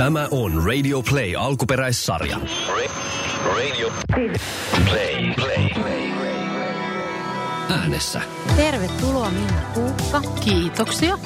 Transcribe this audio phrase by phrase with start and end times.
[0.00, 2.40] Tämä on Radio Play alkuperäissarja.
[3.56, 5.34] Radio Play.
[5.34, 6.10] Play.
[7.70, 8.22] Äänessä.
[8.56, 10.20] Tervetuloa Minna Kuukka.
[10.44, 11.18] Kiitoksia.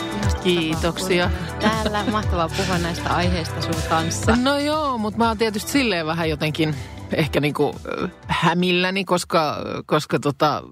[0.42, 1.30] Kiitoksia.
[1.60, 4.36] Täällä mahtavaa puhua näistä aiheista sun kanssa.
[4.36, 6.74] No joo, mutta mä oon tietysti silleen vähän jotenkin
[7.12, 9.56] ehkä niinku äh, hämilläni, koska,
[9.86, 10.62] koska tota,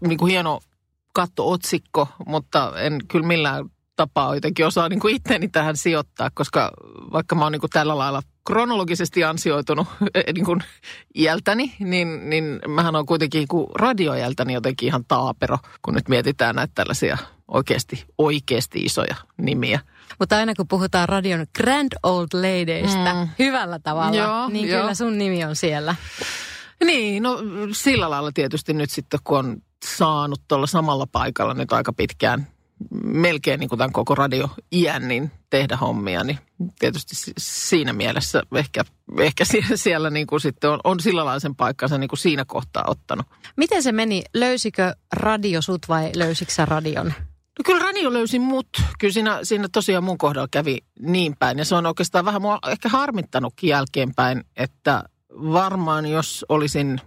[0.00, 0.60] niinku hieno
[1.12, 6.70] katto-otsikko, mutta en kyllä millään tapaa jotenkin osaa niinku itteni tähän sijoittaa, koska
[7.12, 9.88] vaikka mä oon niinku tällä lailla kronologisesti ansioitunut
[10.34, 10.60] niin kuin
[11.14, 16.72] iältäni, niin, niin mähän on kuitenkin kuin radioiältäni jotenkin ihan taapero, kun nyt mietitään näitä
[16.74, 19.80] tällaisia oikeasti, oikeasti isoja nimiä.
[20.18, 23.28] Mutta aina kun puhutaan radion grand old ladyista mm.
[23.38, 24.80] hyvällä tavalla, joo, niin joo.
[24.80, 25.94] kyllä sun nimi on siellä.
[26.84, 27.38] Niin, no
[27.72, 32.46] sillä lailla tietysti nyt sitten, kun on saanut tuolla samalla paikalla nyt aika pitkään
[33.04, 36.38] melkein niin kuin tämän koko radio iän niin tehdä hommia, niin
[36.78, 38.84] tietysti siinä mielessä ehkä,
[39.18, 42.84] ehkä siellä niin kuin sitten on, on sillä lailla sen paikkansa niin kuin siinä kohtaa
[42.86, 43.26] ottanut.
[43.56, 44.22] Miten se meni?
[44.34, 47.06] Löysikö radio sut vai löysikö sä radion?
[47.58, 48.68] No kyllä radio löysi mut.
[48.98, 51.58] Kyllä siinä, siinä tosiaan mun kohdalla kävi niin päin.
[51.58, 57.00] Ja se on oikeastaan vähän mua ehkä harmittanutkin jälkeenpäin, että varmaan jos olisin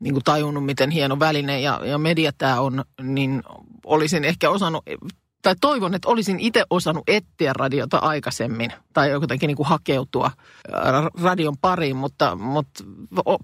[0.00, 3.42] niin kuin tajunnut, miten hieno väline ja, ja media tämä on, niin
[3.84, 4.84] olisin ehkä osannut,
[5.44, 10.30] tai toivon, että olisin itse osannut etsiä radiota aikaisemmin tai jotenkin niin kuin hakeutua
[11.22, 12.84] radion pariin, mutta, mutta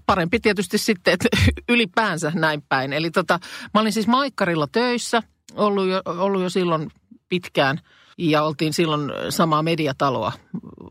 [0.05, 1.27] parempi tietysti sitten, että
[1.73, 2.93] ylipäänsä näin päin.
[2.93, 3.39] Eli tota,
[3.73, 5.23] mä olin siis Maikkarilla töissä,
[5.55, 6.91] ollut jo, ollut jo silloin
[7.29, 7.79] pitkään
[8.17, 10.31] ja oltiin silloin samaa mediataloa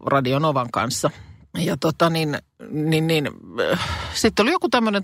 [0.06, 1.10] Radionovan kanssa.
[1.58, 2.38] Ja tota niin,
[2.70, 3.30] niin, niin
[4.14, 5.02] sitten oli joku tämmöinen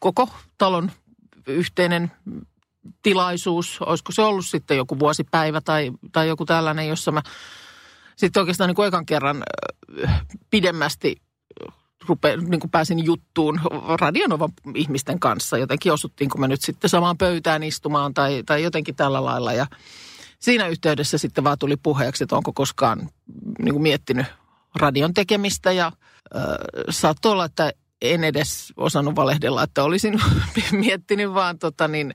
[0.00, 0.28] koko
[0.58, 0.90] talon
[1.46, 2.12] yhteinen
[3.02, 7.22] tilaisuus, olisiko se ollut sitten joku vuosipäivä tai, tai joku tällainen, jossa mä
[8.16, 9.42] sitten oikeastaan niin kuin ekan kerran
[10.50, 11.16] pidemmästi
[12.08, 13.60] rupe, niin kuin pääsin juttuun
[14.00, 15.58] radionovan ihmisten kanssa.
[15.58, 19.52] Jotenkin osuttiin, kun me nyt sitten samaan pöytään istumaan tai, tai jotenkin tällä lailla.
[19.52, 19.66] Ja
[20.38, 23.08] siinä yhteydessä sitten vaan tuli puheeksi, että onko koskaan
[23.58, 24.26] niin kuin miettinyt
[24.74, 26.42] radion tekemistä ja äh,
[26.90, 27.72] saattoi olla, että
[28.02, 30.20] en edes osannut valehdella, että olisin
[30.72, 32.14] miettinyt vaan tota niin,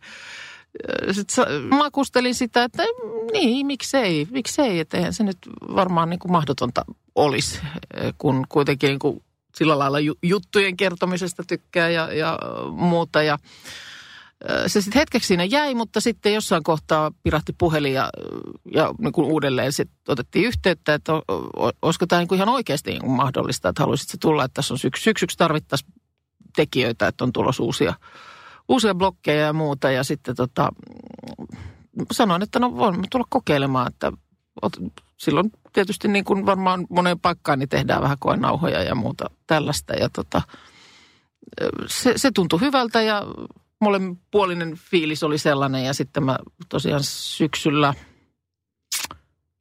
[1.12, 1.28] sit
[1.70, 2.84] makustelin sitä, että
[3.34, 5.38] niin, miksei, miksei, että eihän se nyt
[5.76, 6.86] varmaan niin kuin mahdotonta
[7.16, 7.62] olisi,
[8.18, 9.24] kun kuitenkin niin kuin
[9.56, 12.40] sillä lailla juttujen kertomisesta tykkää ja, ja
[12.72, 13.24] muuta.
[13.24, 13.38] Ja
[14.68, 18.10] se sitten hetkeksi siinä jäi, mutta sitten jossain kohtaa pirahti puhelin ja,
[18.74, 21.14] ja niin kuin uudelleen sit otettiin yhteyttä, että
[21.82, 24.80] olisiko tämä niin kuin ihan oikeasti niin kuin mahdollista, että haluaisit tulla, että tässä on
[24.80, 25.94] syks, syksyksi tarvittaisiin
[26.56, 27.94] tekijöitä, että on tulossa uusia,
[28.70, 29.92] uusia blokkeja ja muuta.
[29.92, 30.70] Ja sitten tota,
[32.12, 34.12] sanoin, että no voimme tulla kokeilemaan, että
[35.18, 39.94] silloin tietysti niin kuin varmaan moneen paikkaan niin tehdään vähän koenauhoja ja muuta tällaista.
[39.94, 40.42] Ja tota,
[41.88, 43.24] se, se tuntui hyvältä ja
[43.82, 46.38] molemminpuolinen fiilis oli sellainen ja sitten mä
[46.70, 47.94] tosiaan syksyllä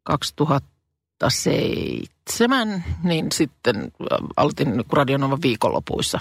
[0.02, 3.92] 2007, niin sitten
[4.36, 6.18] aloitin Radionovan viikonlopuissa.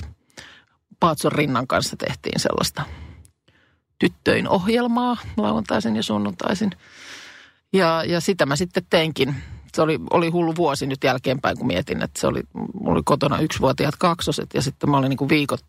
[0.99, 2.83] Paatson Rinnan kanssa tehtiin sellaista
[3.99, 6.71] tyttöin ohjelmaa lauantaisin ja sunnuntaisin.
[7.73, 9.35] Ja, ja sitä mä sitten teinkin.
[9.73, 12.41] Se oli, oli hullu vuosi nyt jälkeenpäin, kun mietin, että se oli,
[12.73, 15.65] mulla oli kotona yksivuotiaat kaksoset ja sitten mä olin niin kuin viikot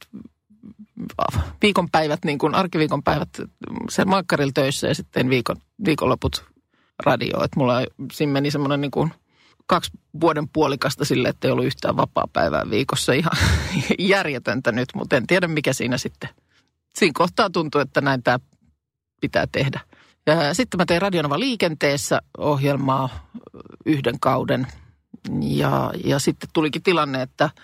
[1.62, 3.28] viikonpäivät, niin kuin arkiviikonpäivät
[3.90, 6.44] sen maikkarilla töissä ja sitten viikon, viikonloput
[7.04, 7.44] radio.
[7.44, 7.74] Että mulla
[8.12, 9.12] siinä meni semmoinen niin kuin
[9.66, 9.90] kaksi
[10.20, 13.12] vuoden puolikasta sille, että ei ollut yhtään vapaa-päivää viikossa.
[13.12, 13.32] Ihan
[13.98, 16.28] järjetöntä nyt, mutta en tiedä mikä siinä sitten.
[16.94, 18.38] Siinä kohtaa tuntuu, että näin tämä
[19.20, 19.80] pitää tehdä.
[20.26, 23.08] Ja sitten mä tein Radionova liikenteessä ohjelmaa
[23.86, 24.66] yhden kauden.
[25.40, 27.50] Ja, ja sitten tulikin tilanne, että–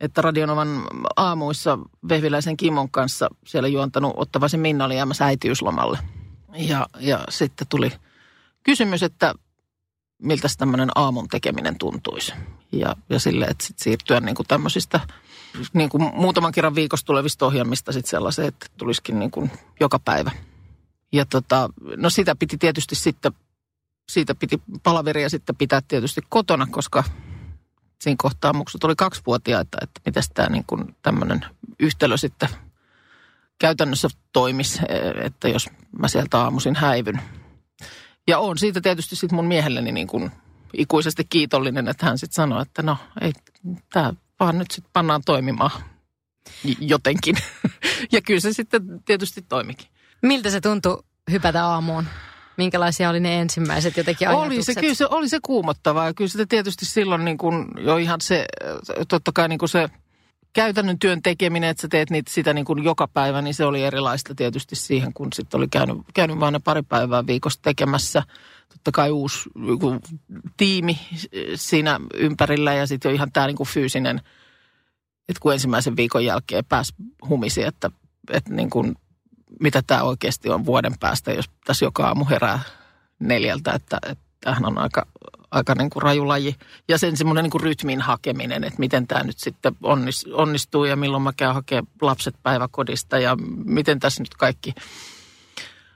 [0.00, 0.84] että Radionovan
[1.16, 5.98] aamuissa Vehviläisen Kimon kanssa siellä juontanut Ottavaisen Minna oli jäämässä äitiyslomalle.
[6.54, 7.92] Ja, ja sitten tuli
[8.62, 9.34] kysymys, että
[10.22, 12.32] miltä tämmöinen aamun tekeminen tuntuisi.
[12.72, 15.00] Ja, ja sille, että sitten siirtyä niin kuin tämmöisistä
[15.72, 20.30] niin kuin muutaman kerran viikossa tulevista ohjelmista sitten sellaiseen, että tulisikin niin kuin joka päivä.
[21.12, 23.32] Ja tota, no sitä piti tietysti sitten,
[24.08, 27.04] siitä piti palaveria sitten pitää tietysti kotona, koska
[28.00, 31.44] siinä kohtaa muksut oli kaksivuotiaita, että miten tämä niin kuin tämmöinen
[31.80, 32.48] yhtälö sitten
[33.58, 34.80] käytännössä toimisi,
[35.24, 37.20] että jos mä sieltä aamuisin häivyn.
[38.26, 40.30] Ja on siitä tietysti sitten mun miehelleni niin kuin
[40.72, 43.32] ikuisesti kiitollinen, että hän sitten sanoi, että no ei,
[43.92, 45.70] tämä vaan nyt sitten pannaan toimimaan
[46.80, 47.36] jotenkin.
[48.12, 49.86] ja kyllä se sitten tietysti toimikin.
[50.22, 52.06] Miltä se tuntui hypätä aamuun?
[52.56, 54.52] Minkälaisia oli ne ensimmäiset jotenkin ajatukset?
[54.52, 56.14] Oli se, kyllä se, oli se kuumottavaa.
[56.14, 58.46] Kyllä sitä tietysti silloin niin kuin jo ihan se,
[59.08, 59.88] totta kai niin kuin se
[60.56, 63.82] käytännön työn tekeminen, että sä teet niitä sitä niin kuin joka päivä, niin se oli
[63.82, 68.22] erilaista tietysti siihen, kun sitten oli käynyt, käynyt vain ne pari päivää viikossa tekemässä.
[68.68, 69.50] Totta kai uusi
[70.56, 70.98] tiimi
[71.54, 74.20] siinä ympärillä ja sitten jo ihan tämä niin kuin fyysinen,
[75.28, 76.94] että kun ensimmäisen viikon jälkeen pääsi
[77.28, 77.90] humisi, että,
[78.32, 78.94] että niin kuin
[79.60, 82.60] mitä tämä oikeasti on vuoden päästä, jos tässä joka aamu herää
[83.18, 85.06] neljältä, että, että tämähän on aika,
[85.50, 86.56] aika niin kuin rajulaji.
[86.88, 89.76] Ja sen semmoinen niin kuin rytmin hakeminen, että miten tämä nyt sitten
[90.32, 94.74] onnistuu ja milloin mä käyn hakemaan lapset päiväkodista ja miten tässä nyt kaikki,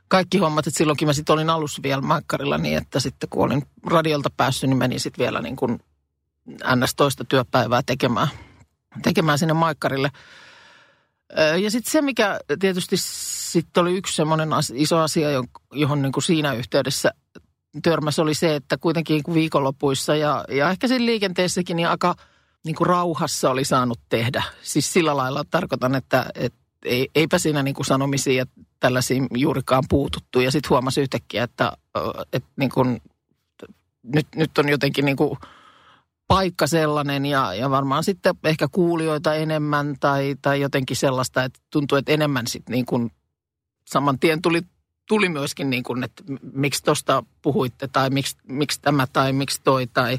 [0.09, 0.67] kaikki hommat.
[0.67, 4.71] Että silloinkin mä sitten olin alussa vielä Maikkarilla niin, että sitten kun olin radiolta päässyt,
[4.71, 5.81] niin menin sitten vielä niin kuin
[6.77, 6.95] ns.
[6.95, 8.29] toista työpäivää tekemään,
[9.03, 10.11] tekemään sinne Maikkarille–
[11.63, 15.29] ja sitten se, mikä tietysti sitten oli yksi semmoinen iso asia,
[15.73, 17.11] johon niin kuin siinä yhteydessä
[17.83, 22.15] törmäs, oli se, että kuitenkin viikonlopuissa ja, ja ehkä siinä liikenteessäkin niin aika
[22.65, 24.43] niin kuin rauhassa oli saanut tehdä.
[24.63, 28.47] Siis sillä lailla tarkoitan, että, että ei, eipä siinä niin kuin sanomisiin ja
[28.81, 30.41] tällaisiin juurikaan puututtu.
[30.41, 31.73] Ja sitten huomasi yhtäkkiä, että,
[32.33, 33.01] että niin kuin,
[34.03, 35.39] nyt, nyt on jotenkin niin kuin–
[36.31, 41.99] paikka sellainen ja, ja varmaan sitten ehkä kuulijoita enemmän tai, tai jotenkin sellaista, että tuntuu,
[41.99, 43.11] että enemmän sitten niin kuin
[43.87, 44.63] saman tien tuli,
[45.11, 46.23] tuli myöskin niin kuin, että
[46.53, 50.19] miksi tuosta puhuitte tai miksi, miksi tämä tai miksi toi tai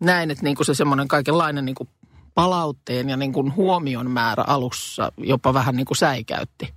[0.00, 1.88] näin, että niin kuin se semmoinen kaikenlainen niin kuin
[2.34, 6.74] palautteen ja niin kuin huomion määrä alussa jopa vähän niin kuin säikäytti.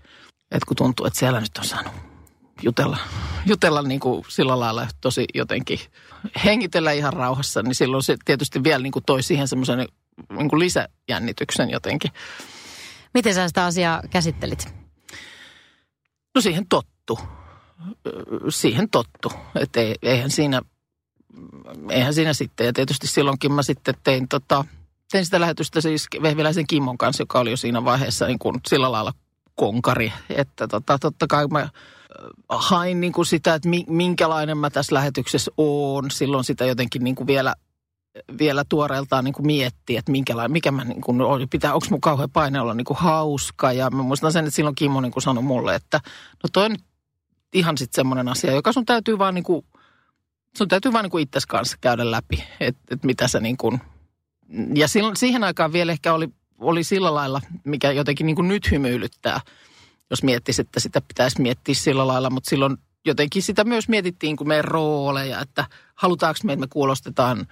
[0.52, 1.94] Että kun tuntuu, että siellä nyt on saanut
[2.62, 2.98] jutella,
[3.46, 5.80] jutella niin kuin sillä lailla tosi jotenkin
[6.46, 9.88] hengitellä ihan rauhassa, niin silloin se tietysti vielä niin kuin toi siihen semmoisen
[10.38, 12.12] niin kuin lisäjännityksen jotenkin.
[13.14, 14.74] Miten sä sitä asiaa käsittelit?
[16.36, 17.20] No siihen tottu.
[18.50, 19.31] Siihen tottu.
[19.56, 20.62] Että eihän siinä,
[21.90, 22.66] eihän siinä sitten.
[22.66, 24.66] Ja tietysti silloinkin mä sitten tein, tota,
[25.12, 28.92] tein sitä lähetystä siis Vehviläisen Kimmon kanssa, joka oli jo siinä vaiheessa niin kuin sillä
[28.92, 29.14] lailla
[29.56, 30.14] konkari.
[30.30, 31.70] Että tota, totta kai mä
[32.50, 36.12] hain niin kuin sitä, että minkälainen mä tässä lähetyksessä oon.
[36.12, 37.56] Silloin sitä jotenkin niin kuin vielä,
[38.40, 42.30] vielä tuoreeltaan niin kuin miettii, että minkälainen, mikä mä niin kuin, pitää, onko mun kauhean
[42.30, 43.72] paine olla niin kuin hauska.
[43.72, 46.00] Ja mä muistan sen, että silloin Kimmo niin kuin sanoi mulle, että
[46.44, 46.84] no toi nyt
[47.54, 49.66] ihan sitten semmoinen asia, joka sun täytyy vaan niin kuin,
[50.57, 53.57] sun täytyy vaan niin kuin kanssa käydä läpi, että, että mitä sä niin
[54.75, 56.30] ja silloin, siihen aikaan vielä ehkä oli,
[56.60, 59.42] oli sillä lailla, mikä jotenkin niin kuin nyt hymyilyttää–
[60.10, 64.48] jos miettisi, että sitä pitäisi miettiä sillä lailla, mutta silloin jotenkin sitä myös mietittiin kuin
[64.48, 67.48] meidän rooleja, että halutaanko me, että me kuulostetaan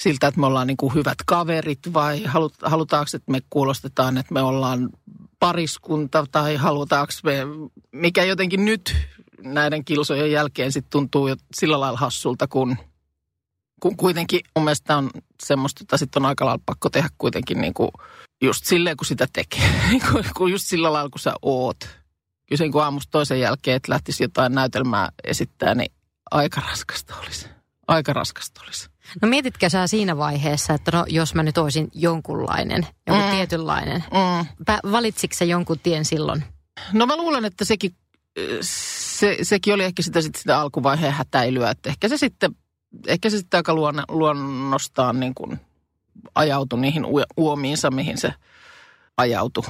[0.00, 2.22] siltä, että me ollaan niin kuin hyvät kaverit vai
[2.62, 4.90] halutaanko, että me kuulostetaan, että me ollaan
[5.38, 7.38] pariskunta tai halutaanko me,
[7.92, 8.96] mikä jotenkin nyt
[9.42, 12.76] näiden kilsojen jälkeen sitten tuntuu jo sillä lailla hassulta, kun,
[13.80, 15.10] kun kuitenkin mun mielestä on
[15.42, 17.90] semmoista, että sitten on aika lailla pakko tehdä kuitenkin niin kuin–
[18.42, 19.70] just silleen, kun sitä tekee.
[20.36, 21.78] kun just sillä lailla, kun sä oot.
[22.46, 25.92] Kyllä sen kun aamusta toisen jälkeen, että lähtisi jotain näytelmää esittää, niin
[26.30, 27.48] aika raskasta olisi.
[27.88, 28.88] Aika raskasta olisi.
[29.22, 33.30] No mietitkö sä siinä vaiheessa, että no jos mä nyt olisin jonkunlainen, joku mm.
[33.30, 34.04] tietynlainen.
[34.10, 34.46] Mm.
[34.92, 36.44] Valitsitko sä jonkun tien silloin?
[36.92, 37.94] No mä luulen, että sekin,
[38.60, 41.70] se, sekin oli ehkä sitä, sitä, sitä alkuvaiheen hätäilyä.
[41.70, 42.56] Että ehkä se sitten,
[43.06, 45.60] ehkä se sitten aika luon, luonnostaan niin kuin
[46.34, 47.04] ajautui niihin
[47.36, 48.34] uomiinsa, mihin se
[49.16, 49.64] ajautui.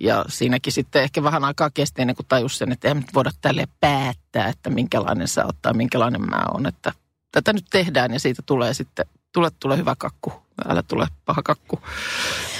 [0.00, 3.30] Ja siinäkin sitten ehkä vähän aikaa kesti ennen kuin tajus sen, että ei nyt voida
[3.40, 6.66] tälle päättää, että minkälainen sä oot tai minkälainen mä oon.
[6.66, 6.92] Että
[7.32, 10.32] tätä nyt tehdään ja siitä tulee sitten, tule, tulee hyvä kakku,
[10.68, 11.80] älä tule paha kakku.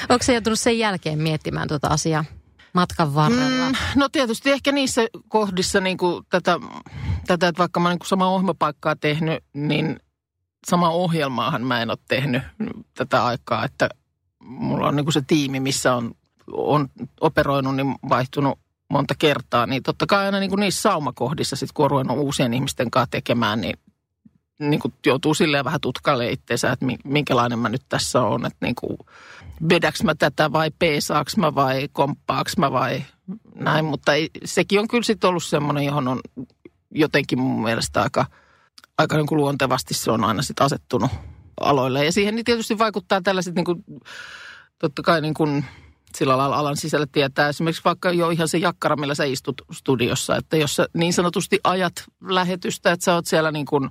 [0.09, 2.25] Onko se joutunut sen jälkeen miettimään tuota asiaa
[2.73, 3.69] matkan varrella?
[3.69, 6.61] Mm, no tietysti ehkä niissä kohdissa niin kuin tätä,
[7.27, 10.01] tätä, että vaikka mä niin kuin sama ohjelmapaikkaa tehnyt, niin
[10.67, 12.43] sama ohjelmaahan mä en ole tehnyt
[12.95, 13.89] tätä aikaa, että
[14.43, 16.15] mulla on niin kuin se tiimi, missä on,
[16.53, 16.89] on
[17.21, 18.59] operoinut, niin vaihtunut
[18.91, 22.55] monta kertaa, niin totta kai aina niin kuin niissä saumakohdissa, sit kun on ruvennut uusien
[22.55, 23.79] ihmisten kanssa tekemään, niin,
[24.59, 28.75] niin kuin joutuu silleen vähän tutkalle itseensä, että minkälainen mä nyt tässä on, että niin
[28.75, 28.99] kuin
[29.69, 33.05] vedäks mä tätä vai peesaaks mä vai komppaaks mä vai
[33.55, 36.21] näin, mutta ei, sekin on kyllä sitten ollut semmoinen, johon on
[36.91, 38.27] jotenkin mun mielestä aika–
[38.99, 41.11] aika niin kuin luontevasti se on aina sitten asettunut
[41.61, 42.05] aloille.
[42.05, 43.85] Ja siihen niin tietysti vaikuttaa tällaiset niin kuin,
[44.79, 45.65] totta kai niin kuin
[46.15, 47.49] sillä lailla alan sisällä tietää.
[47.49, 51.61] Esimerkiksi vaikka jo ihan se jakkara, millä sä istut studiossa, että jos sä niin sanotusti
[51.65, 51.93] ajat
[52.29, 53.91] lähetystä, että sä oot siellä niin kuin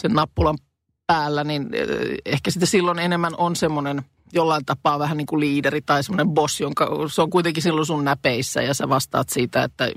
[0.00, 0.58] sen nappulan
[1.06, 1.88] päällä, niin eh,
[2.24, 4.02] ehkä sitten silloin enemmän on semmoinen
[4.32, 8.04] jollain tapaa vähän niin kuin liideri tai semmoinen boss, jonka se on kuitenkin silloin sun
[8.04, 9.88] näpeissä ja sä vastaat siitä, että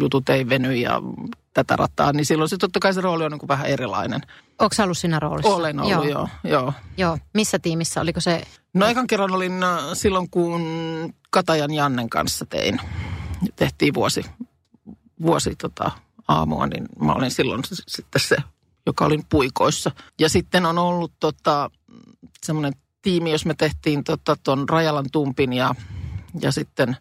[0.00, 1.02] jutut ei veny ja
[1.54, 4.20] tätä rataa, niin silloin se totta kai se rooli on niin kuin vähän erilainen.
[4.58, 5.54] Onko ollut siinä roolissa?
[5.54, 6.04] Olen ollut, joo.
[6.04, 6.28] joo.
[6.44, 6.72] joo.
[6.96, 7.18] Joo.
[7.34, 8.00] Missä tiimissä?
[8.00, 8.42] Oliko se?
[8.74, 9.52] No ekan kerran olin
[9.92, 10.62] silloin, kun
[11.30, 12.80] Katajan Jannen kanssa tein.
[13.56, 14.24] Tehtiin vuosi,
[15.22, 15.90] vuosi tota,
[16.28, 18.36] aamua, niin mä olin silloin sitten se,
[18.86, 19.90] joka olin puikoissa.
[20.20, 21.70] Ja sitten on ollut tota,
[22.42, 22.72] semmoinen
[23.02, 25.74] tiimi, jos me tehtiin tuon tota, Rajalan Tumpin ja,
[26.40, 26.96] ja sitten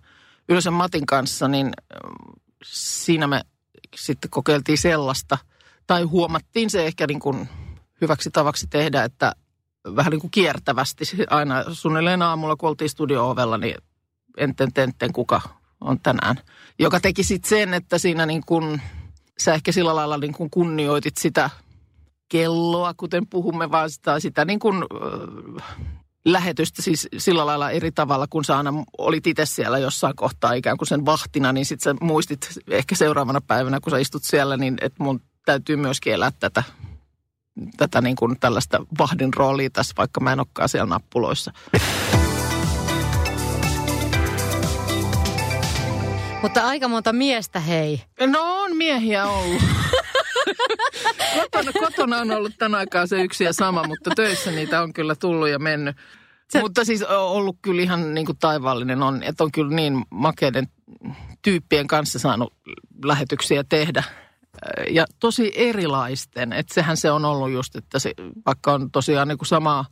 [0.50, 2.12] Ylösen Matin kanssa, niin äh,
[2.66, 3.42] siinä me
[3.96, 5.38] sitten kokeiltiin sellaista,
[5.88, 7.50] tai huomattiin se ehkä niin kuin
[8.02, 9.34] hyväksi tavaksi tehdä, että
[9.96, 13.76] vähän niin kuin kiertävästi aina suunnilleen aamulla, kun oltiin studio-ovella, niin
[14.38, 15.42] enten tenten kuka
[15.82, 16.36] on tänään.
[16.80, 18.82] Joka teki sitten sen, että siinä niin kuin,
[19.40, 21.50] sä ehkä sillä lailla niin kuin kunnioitit sitä
[22.30, 25.80] kelloa, kuten puhumme, vaan sitä, sitä niin kuin, äh,
[26.26, 30.78] lähetystä siis sillä lailla eri tavalla, kun sä aina olit itse siellä jossain kohtaa ikään
[30.78, 34.78] kuin sen vahtina, niin sitten sä muistit ehkä seuraavana päivänä, kun sä istut siellä, niin
[34.82, 36.64] että mun täytyy myöskin elää tätä,
[37.78, 41.52] tätä niin kuin tällaista vahdin roolia tässä, vaikka mä en olekaan siellä nappuloissa.
[46.42, 48.02] Mutta aika monta miestä, hei.
[48.28, 49.62] No on miehiä ollut.
[51.36, 55.16] Kotona, kotona on ollut tämän aikaa se yksi ja sama, mutta töissä niitä on kyllä
[55.16, 55.96] tullut ja mennyt.
[56.50, 56.62] Se...
[56.62, 60.68] Mutta siis on ollut kyllä ihan niin kuin taivaallinen on, että on kyllä niin makeiden
[61.42, 62.54] tyyppien kanssa saanut
[63.06, 64.04] lähetyksiä tehdä.
[64.92, 68.14] Ja tosi erilaisten, että sehän se on ollut just, että se,
[68.46, 69.86] vaikka on tosiaan niin kuin samaa,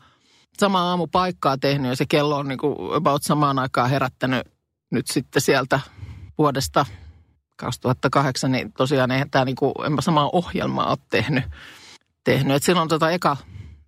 [0.60, 4.48] samaa aamupaikkaa tehnyt ja se kello on niin kuin about samaan aikaan herättänyt
[4.92, 5.80] nyt sitten sieltä
[6.38, 6.86] vuodesta
[7.58, 11.44] 2008, niin tosiaan eihän tämä niinku, en mä samaa ohjelmaa ole tehnyt.
[12.24, 12.56] tehnyt.
[12.56, 13.38] Et silloin tota eka,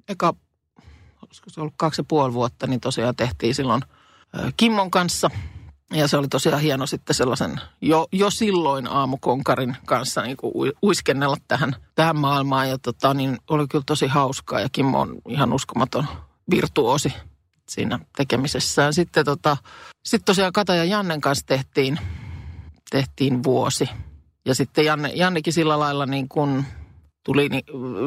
[0.07, 0.33] eka,
[1.25, 3.81] olisiko se ollut kaksi ja puoli vuotta, niin tosiaan tehtiin silloin
[4.57, 5.29] Kimmon kanssa.
[5.93, 11.37] Ja se oli tosiaan hieno sitten sellaisen jo, jo silloin aamukonkarin kanssa niin kuin uiskennella
[11.47, 12.69] tähän, tähän maailmaan.
[12.69, 16.07] Ja tota, niin oli kyllä tosi hauskaa ja Kimmo on ihan uskomaton
[16.51, 17.13] virtuosi
[17.69, 18.93] siinä tekemisessään.
[18.93, 19.57] Sitten tota,
[20.05, 21.99] sit tosiaan Kata ja Jannen kanssa tehtiin
[22.89, 23.89] tehtiin vuosi.
[24.45, 26.65] Ja sitten Janne, Jannekin sillä lailla niin kuin
[27.23, 27.63] tuli niin,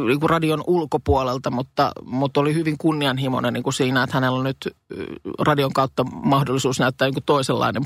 [0.06, 4.44] niin kuin radion ulkopuolelta, mutta, mutta oli hyvin kunnianhimoinen niin kuin siinä, että hänellä on
[4.44, 4.76] nyt
[5.38, 7.82] radion kautta mahdollisuus näyttää niin kuin toisenlainen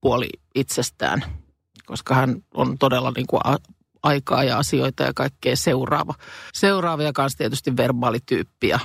[0.00, 1.24] puoli itsestään,
[1.86, 3.40] koska hän on todella niin kuin
[4.02, 6.14] aikaa ja asioita ja kaikkea seuraava.
[6.54, 8.78] Seuraavia kanssa tietysti verbaalityyppi ja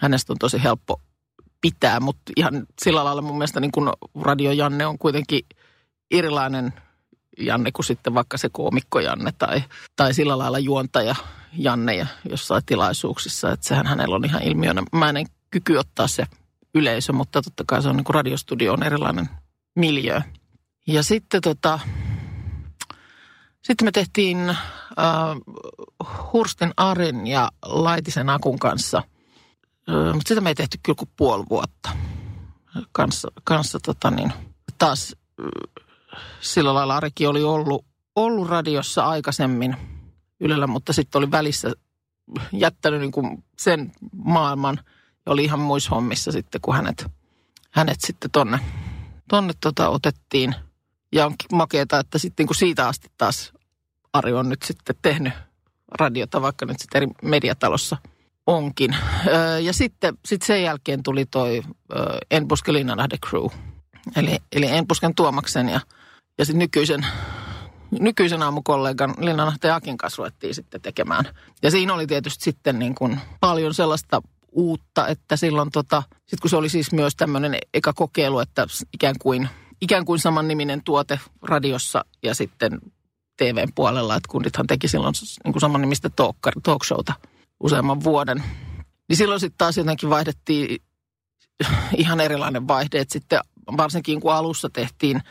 [0.00, 1.00] hänestä on tosi helppo
[1.60, 5.40] pitää, mutta ihan sillä lailla mun mielestä niin kuin Radio Janne on kuitenkin–
[6.12, 6.72] erilainen
[7.38, 9.62] Janne kuin sitten vaikka se koomikko Janne tai,
[9.96, 11.14] tai sillä lailla juontaja
[11.52, 13.52] Janne ja jossain tilaisuuksissa.
[13.52, 16.26] Että sehän hänellä on ihan ilmiömäinen kyky ottaa se
[16.74, 19.28] yleisö, mutta totta kai se on niin kuin radiostudio on erilainen
[19.74, 20.20] miljö.
[20.86, 21.78] Ja sitten tota,
[23.62, 24.56] sitten me tehtiin äh,
[26.32, 31.44] Hurstin Arin ja Laitisen Akun kanssa, äh, mutta sitä me ei tehty kyllä kuin puoli
[31.50, 31.90] vuotta.
[32.92, 34.32] Kanssa, kanssa tota niin,
[34.78, 35.16] taas
[36.40, 37.84] sillä lailla Arikin oli ollut,
[38.16, 39.76] ollut radiossa aikaisemmin
[40.40, 41.72] Ylellä, mutta sitten oli välissä
[42.52, 43.92] jättänyt niin kuin sen
[44.24, 44.80] maailman
[45.26, 47.06] ja oli ihan muissa hommissa sitten, kun hänet,
[47.70, 48.60] hänet sitten tonne,
[49.28, 50.54] tonne tota otettiin.
[51.12, 53.52] Ja on makeeta, että sitten niin siitä asti taas
[54.12, 55.32] Ari on nyt sitten tehnyt
[55.98, 57.96] radiota, vaikka nyt sitten eri mediatalossa
[58.46, 58.96] onkin.
[59.62, 61.62] Ja sitten sit sen jälkeen tuli toi
[62.30, 63.46] En puske Linnanahde Crew.
[64.16, 65.80] Eli, eli En pusken Tuomaksen ja
[66.42, 67.06] ja sitten nykyisen,
[68.00, 71.24] nykyisen aamukollegan Linna Nahte Akin kanssa ruvettiin sitten tekemään.
[71.62, 74.22] Ja siinä oli tietysti sitten niin kuin paljon sellaista
[74.52, 79.14] uutta, että silloin tota, sit kun se oli siis myös tämmöinen eka kokeilu, että ikään
[79.20, 79.48] kuin,
[79.80, 82.78] ikään kuin saman niminen tuote radiossa ja sitten
[83.36, 87.12] TVn puolella, että kundithan teki silloin niin kuin saman nimistä talk, talk showta
[87.60, 88.42] useamman vuoden.
[89.08, 90.82] Niin silloin sitten taas jotenkin vaihdettiin
[91.96, 93.40] ihan erilainen vaihde, että sitten
[93.76, 95.22] varsinkin kun alussa tehtiin–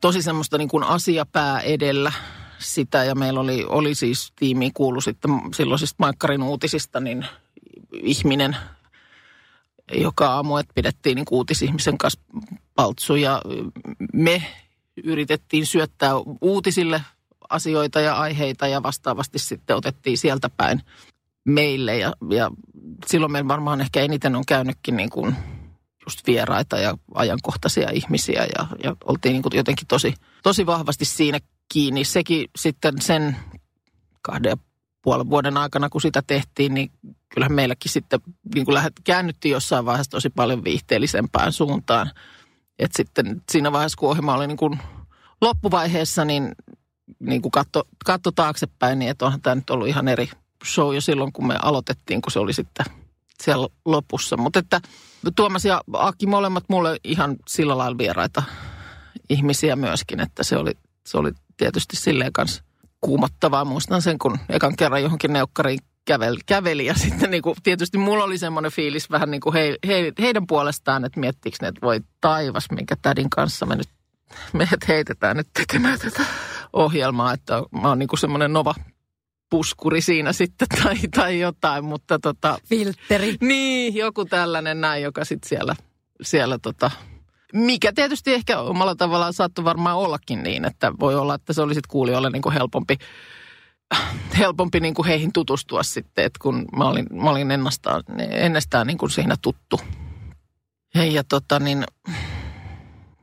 [0.00, 2.12] tosi semmoista niin kuin asiapää edellä
[2.58, 7.26] sitä ja meillä oli, oli siis tiimi kuulu sitten silloisista Maikkarin uutisista, niin
[7.92, 8.56] ihminen,
[9.92, 12.20] joka aamu, että pidettiin niin uutisihmisen kanssa
[12.74, 13.42] paltsu ja
[14.12, 14.42] me
[15.04, 17.02] yritettiin syöttää uutisille
[17.50, 20.82] asioita ja aiheita ja vastaavasti sitten otettiin sieltä päin
[21.44, 22.50] meille ja, ja
[23.06, 25.36] silloin meillä varmaan ehkä eniten on käynytkin niin kuin
[26.10, 31.38] just vieraita ja ajankohtaisia ihmisiä ja, ja oltiin niin kuin jotenkin tosi, tosi vahvasti siinä
[31.72, 32.04] kiinni.
[32.04, 33.36] Sekin sitten sen
[34.22, 34.56] kahden ja
[35.02, 36.90] puolen vuoden aikana, kun sitä tehtiin, niin
[37.28, 38.20] kyllähän meilläkin sitten
[38.54, 42.10] niin kuin lähdet, käännyttiin jossain vaiheessa tosi paljon viihteellisempään suuntaan.
[42.78, 44.78] Et sitten siinä vaiheessa, kun ohjelma oli niin kuin
[45.40, 46.52] loppuvaiheessa, niin,
[47.20, 50.30] niin kuin katto, katto taaksepäin, niin että onhan tämä nyt ollut ihan eri
[50.64, 52.86] show jo silloin, kun me aloitettiin, kun se oli sitten
[53.40, 54.36] siellä lopussa.
[54.36, 54.80] Mutta että
[55.36, 58.42] Tuomas ja Aki molemmat mulle ihan sillä lailla vieraita
[59.30, 60.72] ihmisiä myöskin, että se oli,
[61.06, 62.64] se oli tietysti silleen kanssa
[63.00, 63.64] kuumottavaa.
[63.64, 68.24] Muistan sen, kun ekan kerran johonkin neukkariin käveli, käveli ja sitten niin kuin, tietysti mulla
[68.24, 72.00] oli semmoinen fiilis vähän niin kuin he, he, heidän puolestaan, että miettikö ne, että voi
[72.20, 73.88] taivas, minkä tädin kanssa me nyt
[74.52, 76.24] meidät heitetään nyt tekemään tätä
[76.72, 78.74] ohjelmaa, että mä oon niin semmoinen nova
[79.50, 82.58] puskuri siinä sitten tai, tai jotain, mutta tota...
[82.66, 83.36] Filteri.
[83.40, 85.76] Niin, joku tällainen näin, joka sitten siellä,
[86.22, 86.90] siellä tota,
[87.52, 91.74] mikä tietysti ehkä omalla tavallaan saattoi varmaan ollakin niin, että voi olla, että se oli
[91.74, 92.96] sitten kuulijoille niin kuin helpompi,
[94.38, 98.98] helpompi niin kuin heihin tutustua sitten, että kun mä olin, mä olin ennestään, ennestään niin
[98.98, 99.80] kuin siinä tuttu.
[100.94, 101.84] Ja, ja tota niin,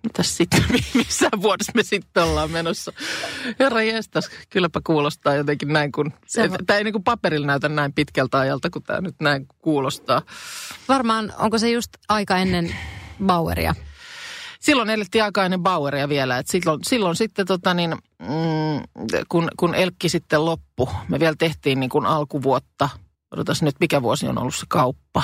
[0.04, 0.64] mitäs sitten,
[0.94, 2.92] missä vuodessa me sitten ollaan menossa?
[3.60, 6.14] Herra jestas, kylläpä kuulostaa jotenkin näin, kun,
[6.66, 10.22] tämä ei niin kuin paperilla näytä näin pitkältä ajalta, kun tämä nyt näin kuulostaa.
[10.88, 12.76] Varmaan, onko se just aika ennen
[13.26, 13.76] Baueria?
[14.60, 16.38] silloin elettiin aika ennen Baueria vielä.
[16.38, 21.80] Et silloin, silloin sitten tota niin, mm, kun, kun Elkki sitten loppu, me vielä tehtiin
[21.80, 22.90] niin kuin alkuvuotta.
[23.32, 25.24] Odotas nyt, mikä vuosi on ollut se kauppa?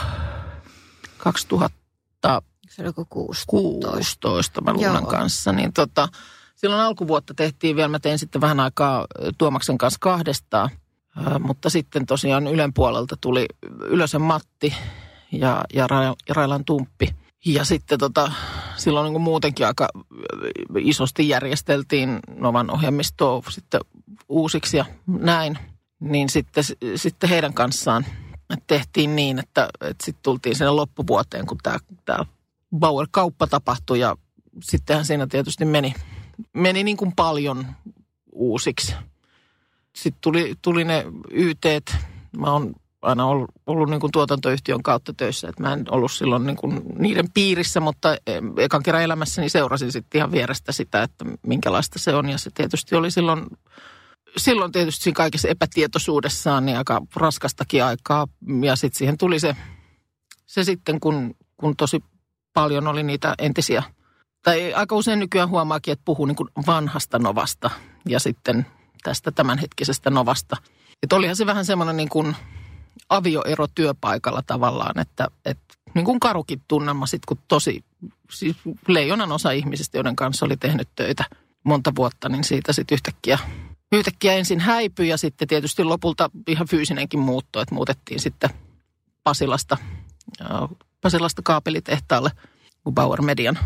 [1.18, 2.44] 2000.
[2.70, 3.52] Se oli 16.
[3.52, 5.52] 16 mä luulen kanssa.
[5.52, 6.08] Niin tota,
[6.56, 10.70] silloin alkuvuotta tehtiin vielä, mä tein sitten vähän aikaa Tuomaksen kanssa kahdestaan.
[11.18, 13.46] Äh, mutta sitten tosiaan Ylen puolelta tuli
[13.80, 14.74] Ylösen Matti
[15.32, 15.88] ja, ja
[16.30, 17.16] Railan Tumppi–
[17.46, 18.32] ja sitten tota,
[18.76, 19.90] silloin niin muutenkin aika
[20.80, 23.82] isosti järjesteltiin Novan ohjelmistoa sitten
[24.30, 25.60] uusiksi ja näin.
[26.00, 26.64] Niin sitten,
[26.96, 28.06] sitten heidän kanssaan
[28.68, 32.26] tehtiin niin, että, että sitten tultiin sinne loppuvuoteen, kun tämä, tämä
[32.80, 34.16] Bauer-kauppa tapahtui ja
[34.64, 35.94] sittenhän siinä tietysti meni,
[36.54, 37.66] meni niin kuin paljon
[38.32, 38.96] uusiksi.
[39.96, 41.96] Sitten tuli, tuli ne YTt.
[42.38, 45.50] Mä oon aina ollut, ollut niin kuin tuotantoyhtiön kautta töissä.
[45.50, 48.18] Että mä en ollut silloin niin kuin niiden piirissä, mutta
[48.58, 52.30] ekan kerran elämässäni seurasin sitten ihan vierestä sitä, että minkälaista se on.
[52.30, 53.46] Ja se tietysti oli silloin,
[54.38, 58.28] silloin tietysti siinä kaikessa epätietoisuudessaan niin aika raskastakin aikaa.
[58.62, 59.56] Ja sitten siihen tuli se,
[60.46, 62.04] se sitten, kun, kun tosi
[62.54, 63.84] paljon oli niitä entisiä,
[64.44, 67.70] tai aika usein nykyään huomaakin, että puhuu niin kuin vanhasta novasta
[68.08, 68.66] ja sitten
[69.04, 70.58] tästä tämänhetkisestä novasta.
[71.04, 72.36] Että olihan se vähän semmoinen niin kuin
[73.10, 77.84] avioero työpaikalla tavallaan, että, että niin kuin karukin tunnelma sitten, kun tosi
[78.32, 78.56] siis
[78.88, 81.26] leijonan osa ihmisistä, joiden kanssa oli tehnyt töitä
[81.64, 83.40] monta vuotta, niin siitä sitten yhtäkkiä,
[83.92, 88.50] yhtäkkiä ensin häipyi ja sitten tietysti lopulta ihan fyysinenkin muutto, että muutettiin sitten
[89.24, 89.78] Pasilasta,
[91.02, 92.32] Pasilasta kaapelitehtaalle
[92.92, 93.60] Bauer Median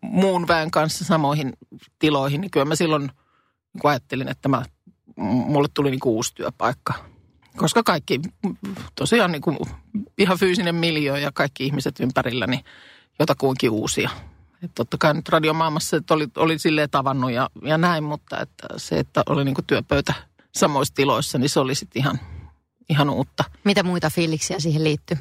[0.00, 1.52] muun väen kanssa samoihin
[1.98, 3.02] tiloihin, niin kyllä mä silloin
[3.74, 4.62] niin ajattelin, että mä,
[5.16, 6.94] mulle tuli niin kuin uusi työpaikka–
[7.56, 8.20] koska kaikki,
[8.94, 9.58] tosiaan niin kuin
[10.18, 12.64] ihan fyysinen miljö ja kaikki ihmiset ympärillä, niin
[13.18, 14.10] jotakuinkin uusia.
[14.62, 18.68] Että totta kai nyt radiomaailmassa että oli, oli silleen tavannut ja, ja näin, mutta että
[18.76, 20.14] se, että oli niin kuin työpöytä
[20.54, 22.20] samoissa tiloissa, niin se oli sitten ihan,
[22.88, 23.44] ihan uutta.
[23.64, 25.16] Mitä muita fiiliksiä siihen liittyy?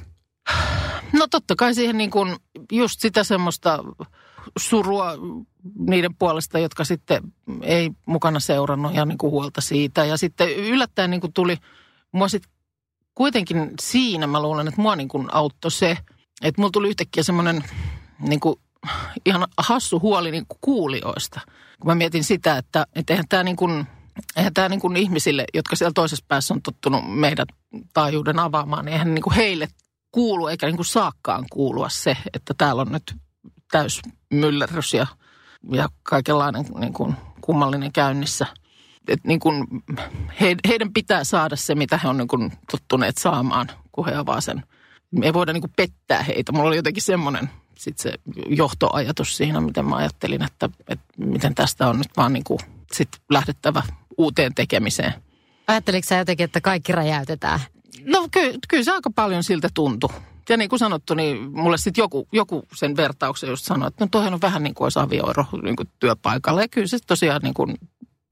[1.14, 2.36] No totta kai siihen niin kuin
[2.72, 3.84] just sitä semmoista
[4.60, 5.14] surua
[5.80, 7.24] niiden puolesta, jotka sitten
[7.62, 10.06] ei mukana seurannut ja niin kuin huolta siitä.
[10.06, 11.58] Ja sitten yllättäen niin kuin tuli–
[12.12, 12.52] mua sitten
[13.16, 15.98] kuitenkin siinä mä luulen, että mua niin kuin auttoi se,
[16.42, 17.64] että mulla tuli yhtäkkiä semmoinen
[18.20, 18.56] niin kuin
[19.26, 21.40] ihan hassu huoli niin kuin kuulijoista.
[21.80, 23.88] Kun mä mietin sitä, että, että eihän tämä niin kuin,
[24.36, 27.48] eihän tämä niin kuin ihmisille, jotka siellä toisessa päässä on tottunut meidän
[27.94, 29.68] taajuuden avaamaan, niin eihän niin kuin heille
[30.12, 33.16] kuulu eikä niin kuin saakkaan kuulua se, että täällä on nyt
[33.72, 34.02] täys
[34.34, 35.08] myllerrys ja,
[35.72, 38.46] ja kaikenlainen niin kuin kummallinen käynnissä–
[39.08, 39.68] että niin kuin
[40.42, 44.42] he, heidän pitää saada se, mitä he on niin kuin tottuneet saamaan, kun he avaa
[44.42, 44.64] sen.
[45.12, 46.52] Me ei voida niin kuin pettää heitä.
[46.52, 48.14] Mulla oli jotenkin semmoinen sit se
[48.48, 52.60] johtoajatus siinä, miten mä ajattelin, että, että miten tästä on nyt vaan niin kuin
[52.92, 53.84] sit lähdettävä
[54.18, 55.14] uuteen tekemiseen.
[55.68, 57.60] Ajatteliko sä jotenkin, että kaikki räjäytetään?
[58.06, 60.10] No ky, kyllä se aika paljon siltä tuntui.
[60.50, 64.10] Ja niin kuin sanottu, niin mulle sitten joku, joku sen vertauksen just sanoi, että no
[64.12, 66.62] toihan on vähän niin kuin olisi avioero niin kuin työpaikalla.
[66.62, 67.78] Ja kyllä se tosiaan niin kuin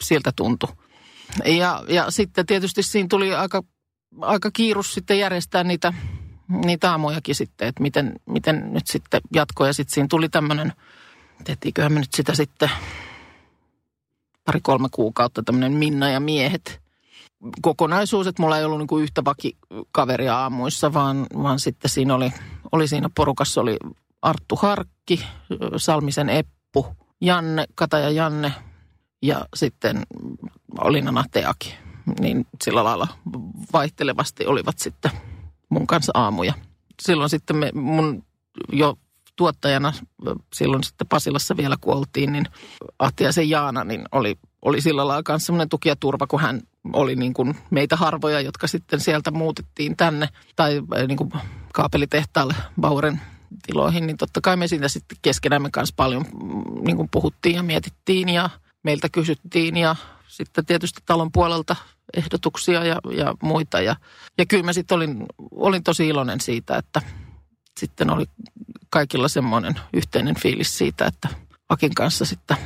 [0.04, 0.70] siltä tuntui.
[1.46, 3.64] Ja, ja sitten tietysti siinä tuli aika,
[4.22, 5.94] aika kiirus sitten järjestää niitä,
[6.48, 9.68] niitä aamujakin sitten, että miten, miten nyt sitten jatkoi.
[9.68, 10.74] Ja sitten siinä tuli tämmöinen,
[11.44, 12.72] tehtiinköhän me nyt sitä sitten
[14.46, 16.87] pari-kolme kuukautta tämmöinen Minna ja miehet
[17.62, 22.34] kokonaisuus, että mulla ei ollut niin yhtä vakikaveria aamuissa, vaan, vaan sitten siinä oli,
[22.72, 23.78] oli siinä porukassa oli
[24.22, 25.26] Arttu Harkki,
[25.78, 26.86] Salmisen Eppu,
[27.22, 28.54] Janne, Kataja Janne
[29.22, 30.04] ja sitten
[30.82, 31.76] Olina Teaki.
[32.20, 33.08] Niin sillä lailla
[33.74, 35.12] vaihtelevasti olivat sitten
[35.70, 36.54] mun kanssa aamuja.
[37.02, 38.24] Silloin sitten me, mun
[38.72, 38.98] jo
[39.36, 39.94] tuottajana
[40.54, 42.46] silloin sitten Pasilassa vielä kuoltiin, niin
[43.00, 46.62] Ahtiaisen Jaana niin oli, oli sillä lailla myös semmoinen tuki ja turva, kun hän
[46.94, 51.32] oli niin kuin meitä harvoja, jotka sitten sieltä muutettiin tänne tai äh, niin kuin
[51.74, 53.22] kaapelitehtaalle Bauren
[53.68, 57.64] tiloihin, niin totta kai me siitä sitten keskenämme kanssa paljon mm, niin kuin puhuttiin ja
[57.64, 58.50] mietittiin ja
[58.84, 59.96] meiltä kysyttiin ja
[60.28, 61.76] sitten tietysti talon puolelta
[62.18, 63.82] ehdotuksia ja, ja muita.
[63.82, 63.96] Ja,
[64.38, 67.02] ja kyllä mä sitten olin, olin tosi iloinen siitä, että
[67.80, 68.26] sitten oli
[68.90, 71.30] kaikilla semmoinen yhteinen fiilis siitä, että
[71.70, 72.58] Akin kanssa sitten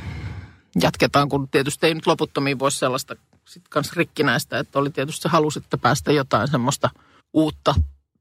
[0.82, 3.16] jatketaan, kun tietysti ei nyt loputtomiin voi sellaista
[3.48, 6.90] sitten kanssa rikkinäistä, että oli tietysti se halus, että päästä jotain semmoista
[7.32, 7.74] uutta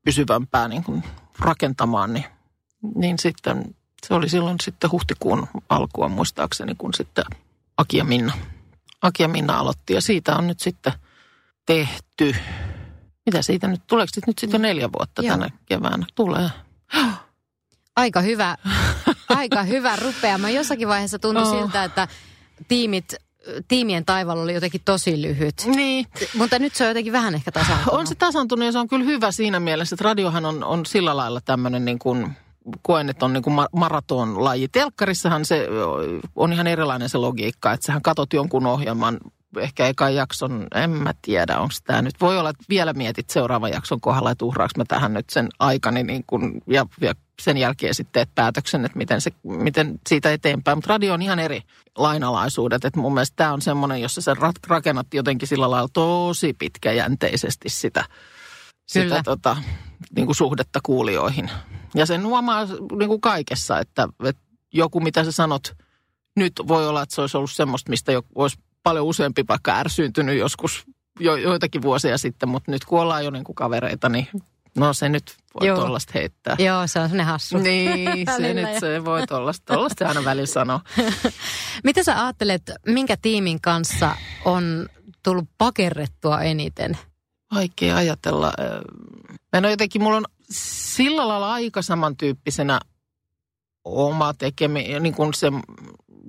[0.06, 1.04] pysyvämpää niin kuin
[1.40, 2.26] rakentamaan, niin,
[2.96, 3.76] niin sitten
[4.08, 7.26] se oli silloin sitten huhtikuun alkua muistaakseni, kun sitten
[7.78, 8.34] Aki ja Minna,
[9.02, 10.94] Aki ja Minna aloitti ja siitä on nyt sitten
[11.66, 12.36] tehty,
[13.26, 15.38] mitä siitä nyt, tuleeko siitä nyt sitten neljä vuotta Joo.
[15.38, 16.06] tänä keväänä?
[16.16, 16.50] Tulee.
[17.96, 18.58] Aika hyvä,
[19.30, 20.50] aika hyvä rupeama.
[20.50, 21.60] Jossakin vaiheessa tuntui oh.
[21.60, 22.08] siltä, että
[22.68, 23.16] tiimit
[23.68, 25.56] tiimien taivaalla oli jotenkin tosi lyhyt.
[25.66, 26.06] Niin.
[26.38, 28.00] Mutta nyt se on jotenkin vähän ehkä tasaantunut.
[28.00, 31.18] On se tasaantunut ja se on kyllä hyvä siinä mielessä, että radiohan on, on sillä
[31.18, 32.32] lailla tämmöinen niin kuin,
[32.82, 34.68] koen, että on niin kuin maratonlaji.
[34.68, 35.68] Telkkarissahan se
[36.36, 39.20] on ihan erilainen se logiikka, että sähän katot jonkun ohjelman
[39.58, 42.16] ehkä eka jakson, en mä tiedä, onko tämä nyt.
[42.22, 46.04] Voi olla, että vielä mietit seuraavan jakson kohdalla, että uhraaks mä tähän nyt sen aikani
[46.04, 50.78] niin kun, ja, ja sen jälkeen sitten teet päätöksen, että miten, se, miten siitä eteenpäin.
[50.78, 51.62] Mutta radio on ihan eri
[51.98, 52.86] lainalaisuudet.
[52.86, 54.36] Että mun mielestä tämä on semmoinen, jossa sä
[54.68, 58.06] rakennat jotenkin sillä lailla tosi pitkäjänteisesti sitä,
[58.88, 59.58] sitä tota,
[60.16, 61.52] niin kuin suhdetta kuulijoihin.
[61.96, 62.66] Ja sen huomaa
[63.00, 64.42] niin kuin kaikessa, että, että
[64.74, 65.76] joku mitä sä sanot
[66.36, 70.38] nyt voi olla, että se olisi ollut semmoista, mistä jo olisi paljon useampi vaikka ärsyyntynyt
[70.38, 70.86] joskus
[71.20, 74.28] jo, joitakin vuosia sitten, mutta nyt kun ollaan jo niin kuin kavereita, niin
[74.78, 75.78] no se nyt voi Joo.
[75.78, 76.56] tollasta heittää.
[76.60, 77.58] Joo, se on sellainen hassu.
[77.58, 80.82] Niin, se nyt se voi tollasta, tollasta aina välillä sanoa.
[81.84, 84.90] Mitä sä ajattelet, minkä tiimin kanssa on
[85.24, 86.98] tullut pakerrettua eniten?
[87.56, 88.54] Vaikea ajatella.
[89.54, 92.80] Mä en jotenkin, mulla on sillä lailla aika samantyyppisenä
[93.84, 95.52] oma tekeminen, niin kuin se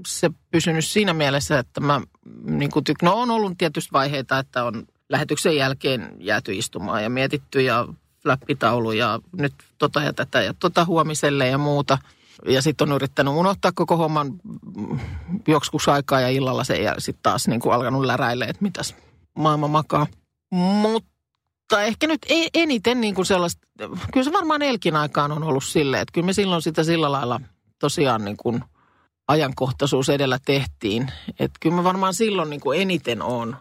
[0.06, 2.00] se pysynyt siinä mielessä, että mä
[2.44, 7.10] niin kuin tyk- no on ollut tietysti vaiheita, että on lähetyksen jälkeen jääty istumaan ja
[7.10, 7.88] mietitty ja
[8.22, 11.98] flappitaulu ja nyt tota ja tätä ja tota huomiselle ja muuta.
[12.46, 14.32] Ja sitten on yrittänyt unohtaa koko homman
[15.48, 18.96] joskus aikaa ja illalla se sitten taas niin kuin alkanut läräille, että mitäs
[19.38, 20.06] maailma makaa.
[20.54, 23.66] Mutta ehkä nyt e-, eniten niin kuin sellaista,
[24.12, 27.40] kyllä se varmaan Elkin aikaan on ollut silleen, että kyllä me silloin sitä sillä lailla
[27.78, 28.64] tosiaan niin kuin–
[29.28, 31.12] ajankohtaisuus edellä tehtiin.
[31.40, 33.56] Että kyllä mä varmaan silloin niin kuin eniten on.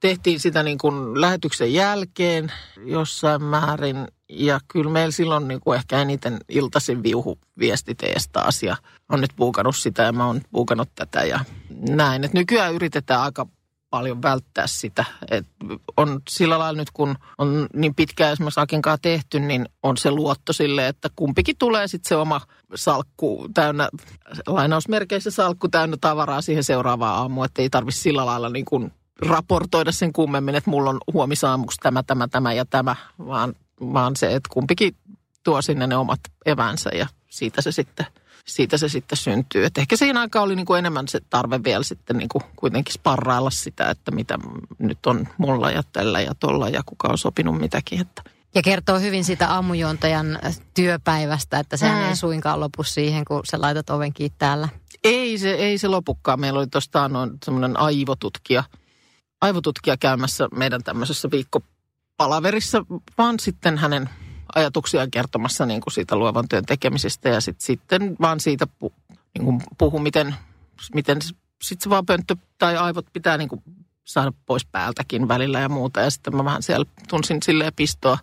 [0.00, 2.52] Tehtiin sitä niin kuin lähetyksen jälkeen
[2.84, 4.08] jossain määrin.
[4.28, 8.76] Ja kyllä meillä silloin niin kuin ehkä eniten iltaisin viuhu viesti teestä asia.
[9.08, 11.40] On nyt puukannut sitä ja mä oon puukannut tätä ja
[11.88, 12.24] näin.
[12.24, 13.46] Että nykyään yritetään aika
[13.90, 15.04] paljon välttää sitä.
[15.30, 15.46] Et
[15.96, 20.52] on sillä lailla nyt, kun on niin pitkään esimerkiksi Akinkaa tehty, niin on se luotto
[20.52, 22.40] sille, että kumpikin tulee sitten se oma
[22.74, 23.88] salkku täynnä,
[24.46, 28.92] lainausmerkeissä salkku täynnä tavaraa siihen seuraavaan aamuun, että ei tarvitse sillä lailla niin kuin
[29.26, 34.26] raportoida sen kummemmin, että mulla on huomisaamuksi tämä, tämä, tämä ja tämä, vaan, vaan se,
[34.26, 34.96] että kumpikin
[35.44, 38.06] tuo sinne ne omat evänsä ja siitä se sitten–
[38.48, 39.64] siitä se sitten syntyy.
[39.64, 42.94] Et ehkä siinä aikaa oli niin kuin enemmän se tarve vielä sitten niin kuin kuitenkin
[42.94, 44.38] sparrailla sitä, että mitä
[44.78, 48.00] nyt on mulla ja tällä ja tolla ja kuka on sopinut mitäkin.
[48.00, 48.22] Että.
[48.54, 50.38] Ja kertoo hyvin sitä aamujuontajan
[50.74, 52.08] työpäivästä, että sehän mm.
[52.08, 54.68] ei suinkaan lopu siihen, kun sä laitat oven kiinni täällä.
[55.04, 56.40] Ei se, ei se lopukkaan.
[56.40, 58.64] Meillä oli tuosta noin semmoinen aivotutkija,
[59.40, 62.84] aivotutkija käymässä meidän tämmöisessä viikkopalaverissa,
[63.18, 64.10] vaan sitten hänen
[64.54, 69.44] ajatuksia kertomassa niin kuin siitä luovan työn tekemisestä ja sit, sitten vaan siitä pu, niin
[69.44, 70.34] kuin puhu, miten,
[70.94, 71.18] miten
[71.62, 73.62] sitten se vaan pönttö tai aivot pitää niin kuin
[74.04, 76.00] saada pois päältäkin välillä ja muuta.
[76.00, 78.18] Ja sitten mä vähän siellä tunsin silleen pistoa,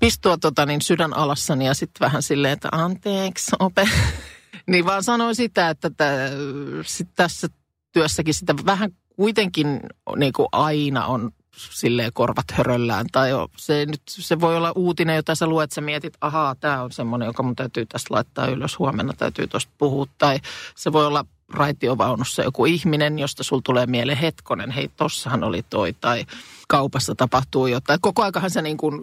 [0.00, 3.88] pistoa tota niin sydän alassani ja sitten vähän silleen, että anteeksi ope.
[4.70, 7.48] niin vaan sanoin sitä, että t- sit tässä
[7.92, 9.80] työssäkin sitä vähän kuitenkin
[10.16, 13.06] niin kuin aina on silleen korvat höröllään.
[13.12, 16.82] Tai jo, se, nyt, se voi olla uutinen, jota sä luet, sä mietit, ahaa, tämä
[16.82, 20.06] on semmoinen, joka mun täytyy tästä laittaa ylös, huomenna täytyy tuosta puhua.
[20.18, 20.38] Tai
[20.74, 25.92] se voi olla raitiovaunussa joku ihminen, josta sul tulee mieleen hetkonen, hei tossahan oli toi,
[26.00, 26.24] tai
[26.68, 28.00] kaupassa tapahtuu jotain.
[28.00, 29.00] Koko aikahan sä niin kuin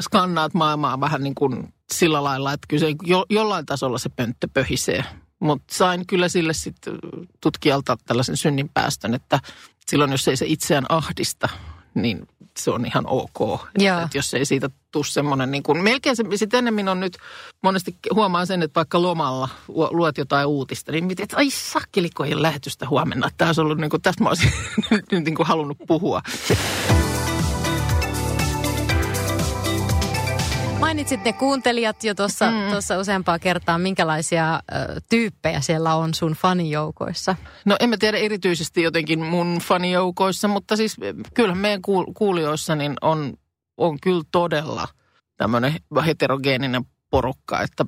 [0.00, 4.48] skannaat maailmaa vähän niin kuin sillä lailla, että kyllä se jo, jollain tasolla se pönttö
[4.54, 5.04] pöhisee.
[5.40, 6.98] Mutta sain kyllä sille sitten
[7.40, 9.40] tutkijalta tällaisen synninpäästön, että
[9.86, 11.48] silloin jos ei se itseään ahdista,
[11.94, 13.60] niin se on ihan ok.
[13.74, 17.18] Että, että jos ei siitä tule semmoinen, niin kuin, melkein se, sit ennemmin on nyt,
[17.62, 22.88] monesti huomaan sen, että vaikka lomalla luet jotain uutista, niin että ai sakkeliko ei lähetystä
[22.88, 23.30] huomenna.
[23.36, 24.52] Tämä olisi ollut, niin kuin, tästä mä olisin
[24.90, 26.22] nyt niin kuin halunnut puhua.
[30.80, 33.00] Mainitsit ne kuuntelijat jo tuossa mm.
[33.00, 33.78] useampaa kertaa.
[33.78, 34.60] Minkälaisia ö,
[35.10, 37.36] tyyppejä siellä on sun fanijoukoissa?
[37.64, 40.96] No en mä tiedä erityisesti jotenkin mun fanijoukoissa, mutta siis
[41.34, 41.82] kyllähän meidän
[42.14, 43.34] kuulijoissa niin on,
[43.76, 44.88] on kyllä todella
[45.36, 45.74] tämmöinen
[46.06, 47.84] heterogeeninen porukka, että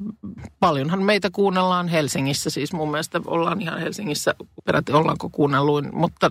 [0.61, 6.31] paljonhan meitä kuunnellaan Helsingissä, siis mun mielestä ollaan ihan Helsingissä, peräti ollaanko kuunnelluin, mutta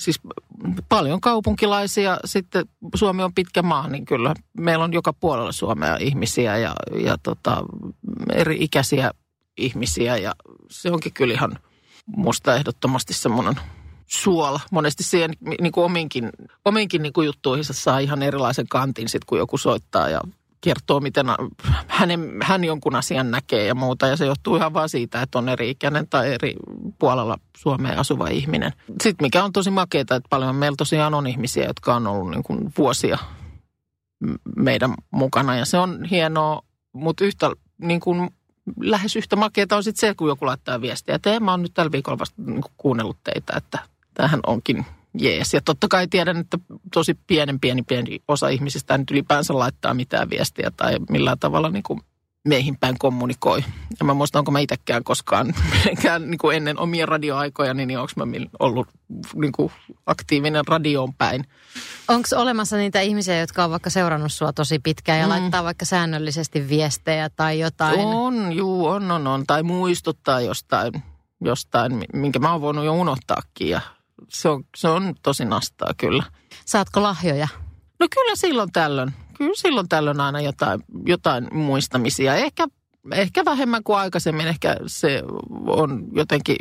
[0.00, 0.20] siis
[0.88, 2.18] paljon kaupunkilaisia.
[2.24, 7.16] Sitten Suomi on pitkä maa, niin kyllä meillä on joka puolella Suomea ihmisiä ja, ja
[7.22, 7.64] tota,
[8.32, 9.10] eri ikäisiä
[9.56, 10.16] ihmisiä.
[10.16, 10.34] Ja
[10.70, 11.58] se onkin kyllä ihan
[12.06, 13.54] musta ehdottomasti semmoinen
[14.06, 14.60] suola.
[14.70, 15.30] Monesti siihen
[15.60, 16.30] niin kuin ominkin,
[16.64, 20.20] ominkin niin kuin juttuihinsa saa ihan erilaisen kantin sit, kun joku soittaa ja
[20.60, 21.26] kertoo, miten
[21.86, 24.06] hänen, hän jonkun asian näkee ja muuta.
[24.06, 26.54] Ja se johtuu ihan vaan siitä, että on eri ikäinen tai eri
[26.98, 28.72] puolella Suomeen asuva ihminen.
[29.02, 32.42] Sitten mikä on tosi makeeta, että paljon meillä tosiaan on ihmisiä, jotka on ollut niin
[32.42, 33.18] kuin vuosia
[34.56, 35.56] meidän mukana.
[35.56, 38.30] Ja se on hienoa, mutta yhtä niin kuin
[38.80, 41.92] lähes yhtä makeeta on sitten se, kun joku laittaa viestiä, että mä oon nyt tällä
[41.92, 43.78] viikolla vasta niin kuunnellut teitä, että
[44.14, 45.54] tähän onkin jees.
[45.54, 46.58] Ja totta kai tiedän, että
[46.94, 51.82] tosi pienen pieni pieni osa ihmisistä nyt ylipäänsä laittaa mitään viestiä tai millään tavalla niin
[51.82, 52.00] kuin
[52.48, 53.64] meihin päin kommunikoi.
[54.00, 55.46] Ja mä muistan, onko mä itsekään koskaan
[56.26, 58.24] niin kuin ennen omia radioaikoja, niin onko mä
[58.58, 58.88] ollut
[59.34, 59.72] niin kuin
[60.06, 61.44] aktiivinen radioon päin.
[62.08, 65.30] Onko olemassa niitä ihmisiä, jotka on vaikka seurannut sua tosi pitkään ja mm.
[65.30, 68.00] laittaa vaikka säännöllisesti viestejä tai jotain?
[68.00, 69.46] On, juu, on, on, on.
[69.46, 70.92] Tai muistuttaa jostain,
[71.40, 73.80] jostain minkä mä oon voinut jo unohtaakin ja
[74.28, 76.22] se on, se on tosi nastaa kyllä.
[76.64, 77.48] Saatko lahjoja?
[78.00, 79.14] No kyllä silloin tällöin.
[79.38, 82.34] Kyllä silloin tällöin aina jotain, jotain muistamisia.
[82.34, 82.66] Ehkä,
[83.12, 84.48] ehkä vähemmän kuin aikaisemmin.
[84.48, 85.22] Ehkä se
[85.66, 86.56] on jotenkin,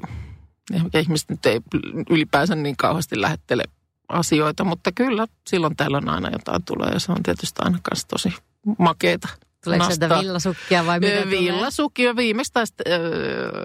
[0.74, 1.62] ehkä ihmiset nyt ei
[2.10, 3.63] ylipäänsä niin kauheasti lähettele
[4.10, 8.34] asioita, mutta kyllä silloin tällöin aina jotain tulee ja se on tietysti aina kanssa tosi
[8.78, 9.28] makeeta.
[9.67, 12.15] Tuleeko sieltä villasukkia vai mitä Villasukkia.
[12.15, 12.99] Viimeksi tästä äh,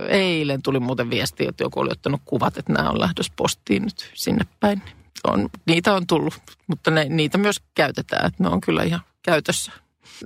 [0.08, 4.10] eilen tuli muuten viesti, että joku oli ottanut kuvat, että nämä on lähdössä postiin nyt
[4.14, 4.82] sinne päin.
[5.24, 6.34] On, niitä on tullut,
[6.66, 9.72] mutta ne, niitä myös käytetään, että ne on kyllä ihan käytössä.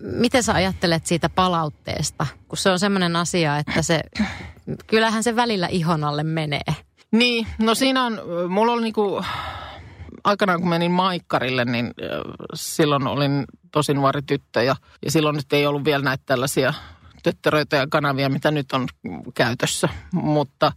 [0.03, 4.01] Miten sä ajattelet siitä palautteesta, kun se on semmoinen asia, että se,
[4.87, 6.75] kyllähän se välillä ihon alle menee.
[7.13, 9.25] Niin, no siinä on, mulla oli niinku,
[10.25, 11.91] aikanaan kun menin Maikkarille, niin
[12.55, 13.45] silloin olin
[13.77, 16.75] tosi nuori tyttö ja, ja silloin nyt ei ollut vielä näitä tällaisia
[17.23, 18.89] tötteröitä ja kanavia, mitä nyt on
[19.35, 19.89] käytössä.
[20.13, 20.73] Mutta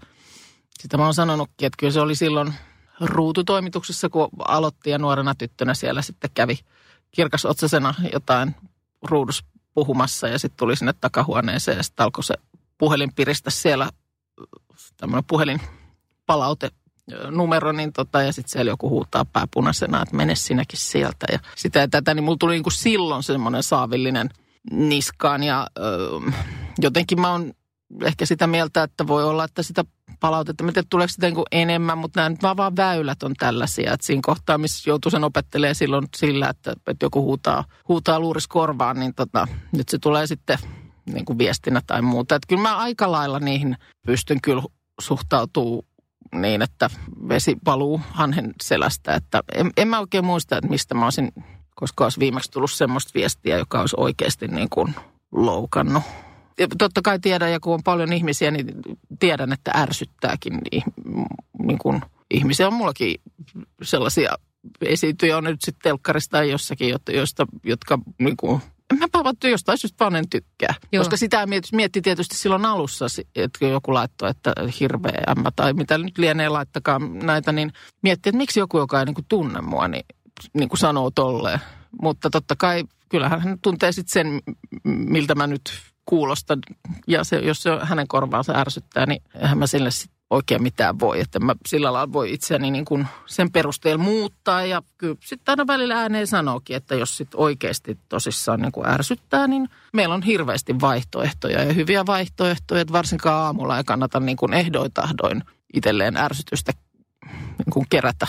[0.79, 2.53] sitä mä oon sanonutkin, että kyllä se oli silloin
[2.99, 6.59] ruututoimituksessa, kun aloitti ja nuorena tyttönä siellä sitten kävi
[7.11, 8.55] kirkasotsasena jotain
[9.01, 12.33] ruudus puhumassa ja sitten tuli sinne takahuoneeseen ja sitten alkoi se
[12.77, 13.89] puhelin piristä siellä
[14.97, 15.61] tämmöinen puhelin
[16.25, 16.71] palaute
[17.31, 21.25] numero, niin tota, ja sitten siellä joku huutaa pääpunaisena, että mene sinäkin sieltä.
[21.31, 24.29] Ja sitä ja tätä, niin mulla tuli niin kuin silloin semmoinen saavillinen
[24.71, 25.43] niskaan.
[25.43, 26.09] Ja ö,
[26.79, 27.53] jotenkin mä oon
[28.03, 29.85] ehkä sitä mieltä, että voi olla, että sitä
[30.19, 33.93] palautetta, mä tiedän, tuleeko sitä niin enemmän, mutta nämä nyt vaan, vaan väylät on tällaisia.
[33.93, 38.47] Että siinä kohtaa, missä joutuu sen opettelee silloin sillä, että, että joku huutaa, huutaa luuris
[38.47, 40.57] korvaan, niin tota, nyt se tulee sitten
[41.05, 42.35] niin kuin viestinä tai muuta.
[42.35, 44.63] Että kyllä mä aika lailla niihin pystyn kyllä
[45.01, 45.85] suhtautuu
[46.35, 46.89] niin, että
[47.29, 49.15] vesi paluu hanhen selästä.
[49.15, 51.31] Että en, en mä oikein muista, että mistä mä olisin,
[51.75, 54.95] koska olisi viimeksi tullut semmoista viestiä, joka olisi oikeasti niin kuin
[55.31, 56.03] loukannut.
[56.59, 58.67] Ja totta kai tiedän, ja kun on paljon ihmisiä, niin
[59.19, 62.01] tiedän, että ärsyttääkin niin, kuin
[62.31, 62.67] ihmisiä.
[62.67, 63.15] On mullakin
[63.81, 64.35] sellaisia
[64.81, 68.61] esiintyjä, on nyt sitten telkkarista tai jossakin, joista, jotka niin kuin
[68.97, 70.73] mäpä vaan jostain syystä vaan en tykkää.
[70.91, 71.01] Joo.
[71.01, 75.97] Koska sitä mietti, mietti tietysti silloin alussa, että joku laittoi, että hirveä ämmä tai mitä
[75.97, 79.87] nyt lienee laittakaa näitä, niin mietti, että miksi joku, joka ei niin kuin tunne mua,
[79.87, 80.05] niin,
[80.53, 81.59] niin kuin sanoo tolleen.
[82.01, 85.61] Mutta totta kai kyllähän hän tuntee sitten sen, miltä mä nyt
[86.05, 86.59] kuulostan.
[87.07, 91.19] Ja se, jos se hänen korvaansa ärsyttää, niin eihän mä sille sit oikein mitään voi.
[91.19, 95.67] Että mä sillä lailla voi itseäni niin kuin sen perusteella muuttaa ja kyllä sitten aina
[95.67, 100.79] välillä ääneen sanookin, että jos sitten oikeasti tosissaan niin kuin ärsyttää, niin meillä on hirveästi
[100.81, 106.71] vaihtoehtoja ja hyviä vaihtoehtoja, että varsinkaan aamulla ei kannata niin kuin ehdoin tahdoin itselleen ärsytystä
[107.31, 108.27] niin kuin kerätä.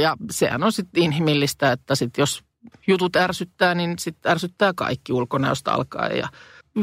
[0.00, 2.42] Ja sehän on sitten inhimillistä, että sit jos
[2.86, 6.28] jutut ärsyttää, niin sitten ärsyttää kaikki ulkonäöstä alkaen ja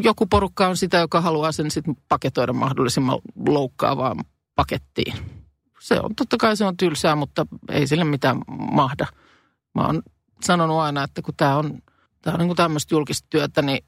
[0.03, 4.17] joku porukka on sitä, joka haluaa sen sitten paketoida mahdollisimman loukkaavaan
[4.55, 5.13] pakettiin.
[5.79, 9.07] Se on, totta kai se on tylsää, mutta ei sille mitään mahda.
[9.75, 10.01] Mä oon
[10.41, 11.81] sanonut aina, että kun tämä on,
[12.21, 13.85] tää on niin tämmöistä julkista työtä, niin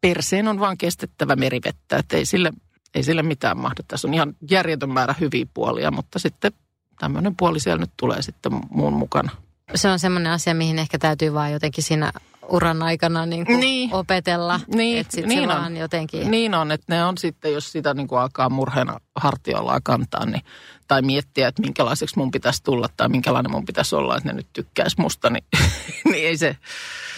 [0.00, 1.96] perseen on vaan kestettävä merivettä.
[1.96, 2.52] Että ei sille,
[2.94, 3.82] ei sille mitään mahda.
[3.88, 6.52] Tässä on ihan järjetön määrä hyviä puolia, mutta sitten
[6.98, 9.30] tämmöinen puoli siellä nyt tulee sitten muun mukana.
[9.74, 12.12] Se on semmoinen asia, mihin ehkä täytyy vaan jotenkin siinä
[12.48, 13.94] uran aikana niin kuin niin.
[13.94, 14.60] opetella.
[14.74, 15.60] Niin, että sit niin se on.
[15.60, 16.30] vaan jotenkin...
[16.30, 20.42] Niin on, että ne on sitten, jos sitä niin kuin alkaa murheena hartioillaan kantaa, niin,
[20.88, 24.48] tai miettiä, että minkälaiseksi mun pitäisi tulla tai minkälainen mun pitäisi olla, että ne nyt
[24.52, 25.44] tykkäisi musta, niin,
[26.10, 26.56] niin ei se...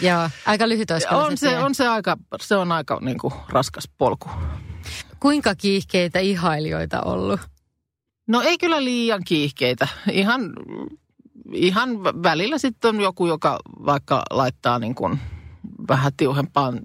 [0.01, 3.89] Joo, aika lyhyt olisi On se, on se aika, se on aika niin kuin raskas
[3.99, 4.31] polku.
[5.21, 7.41] Kuinka kiihkeitä ihailijoita ollut?
[8.29, 9.89] No ei kyllä liian kiihkeitä.
[10.13, 10.53] Ihan,
[11.53, 15.21] ihan välillä sitten on joku, joka vaikka laittaa niin kuin
[15.89, 16.81] vähän tiuhempaan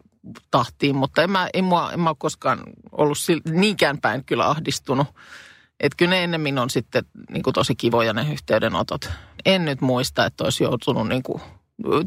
[0.52, 2.60] tahtiin, mutta en mä, en mua, en mä ole koskaan
[2.92, 5.08] ollut sil- niinkään päin kyllä ahdistunut.
[5.80, 9.10] Että kyllä ne ennemmin on sitten niin kuin tosi kivoja ne yhteydenotot.
[9.46, 11.42] En nyt muista, että olisi joutunut niin kuin,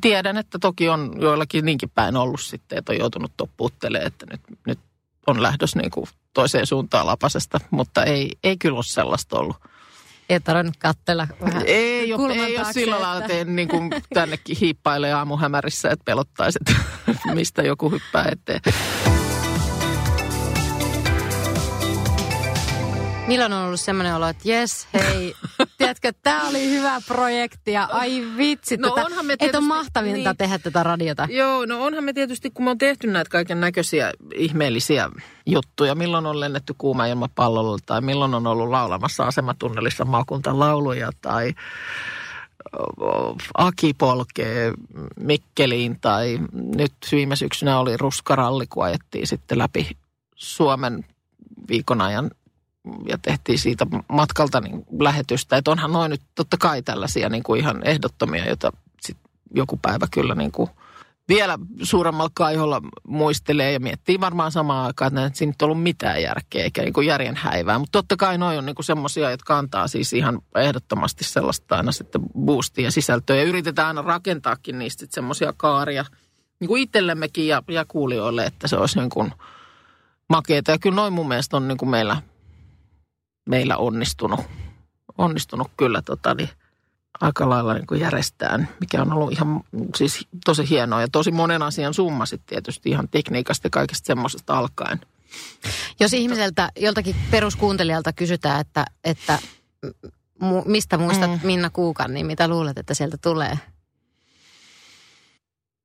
[0.00, 4.40] tiedän, että toki on joillakin niinkin päin ollut sitten, että on joutunut toppuuttelemaan, että nyt,
[4.66, 4.78] nyt
[5.26, 9.56] on lähdös niin kuin toiseen suuntaan lapasesta, mutta ei, ei kyllä ole sellaista ollut.
[10.28, 13.90] Ei tarvinnut katsella vähän Ei ole, ei ole sillä lailla, että- että en niin kuin
[14.14, 16.74] tännekin hiippailee aamuhämärissä, että pelottaisi, että
[17.34, 18.60] mistä joku hyppää eteen.
[23.26, 25.34] Milloin on ollut semmoinen olo, että jes, hei,
[25.78, 29.66] tiedätkö, tämä oli hyvä projekti ja ai vitsi, No tätä, onhan me et on tietysti-
[29.66, 30.36] mahtavinta niin.
[30.36, 31.26] tehdä tätä radiota.
[31.30, 35.10] Joo, no onhan me tietysti, kun me on tehty näitä kaiken näköisiä ihmeellisiä
[35.46, 41.54] juttuja, milloin on lennetty kuuma ilmapallolla tai milloin on ollut laulamassa asematunnelissa maakuntalauluja tai
[43.54, 44.72] Aki polkee
[45.20, 49.90] Mikkeliin tai nyt viime syksynä oli ruskaralli, kun ajettiin sitten läpi
[50.34, 51.04] Suomen
[51.68, 52.30] viikon ajan
[53.08, 55.56] ja tehtiin siitä matkalta niin lähetystä.
[55.56, 59.16] Että onhan noin nyt totta kai tällaisia niin kuin ihan ehdottomia, joita sit
[59.54, 60.70] joku päivä kyllä niin kuin
[61.28, 66.64] vielä suuremmalla kaiholla muistelee ja miettii varmaan samaan aikaan, että siinä ei ollut mitään järkeä
[66.64, 67.78] eikä niin kuin järjen häivää.
[67.78, 72.20] Mutta totta kai noi on niin semmoisia, jotka antaa siis ihan ehdottomasti sellaista aina sitten
[72.38, 73.36] boostia ja sisältöä.
[73.36, 76.04] Ja yritetään aina rakentaakin niistä semmoisia kaaria
[76.60, 79.32] niin kuin itsellemmekin ja, ja kuulijoille, että se olisi niin kuin
[80.28, 80.70] makeeta.
[80.70, 82.22] Ja kyllä noin mun mielestä on niin kuin meillä,
[83.48, 84.40] meillä onnistunut.
[85.18, 86.48] Onnistunut kyllä tota, niin
[87.20, 89.60] aika lailla niin kuin järjestään, mikä on ollut ihan
[89.96, 94.58] siis tosi hienoa ja tosi monen asian summa sitten tietysti ihan tekniikasta ja kaikesta semmoisesta
[94.58, 95.00] alkaen.
[96.00, 99.38] Jos ihmiseltä, joltakin peruskuuntelijalta kysytään, että, että
[100.40, 101.40] mu, mistä muistat mm.
[101.42, 103.58] Minna Kuukan, niin mitä luulet, että sieltä tulee?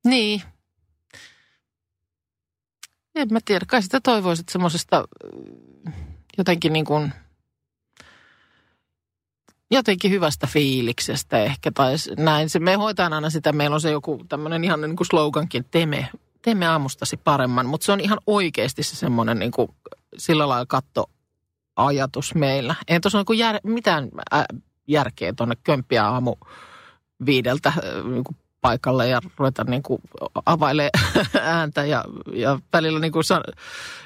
[0.04, 0.42] Niin.
[3.14, 5.08] En mä tiedä, kai sitä toivoisit semmoisesta
[6.38, 7.12] jotenkin niin kuin,
[9.74, 12.50] jotenkin hyvästä fiiliksestä ehkä, tai näin.
[12.50, 15.70] Se, me hoitaan aina sitä, meillä on se joku tämmöinen ihan niin kuin slogankin, että
[15.70, 16.08] teemme,
[16.42, 19.68] teemme aamustasi paremman, mutta se on ihan oikeasti se semmoinen niin kuin,
[20.16, 22.74] sillä lailla kattoajatus meillä.
[22.88, 24.08] Ei tuossa ole jär, mitään
[24.86, 26.34] järkeä tuonne kömppiä aamu
[27.26, 27.72] viideltä
[28.10, 30.02] niin kuin paikalle ja ruveta niin kuin
[30.46, 30.90] availee
[31.40, 33.42] ääntä ja, ja välillä niin kuin, san,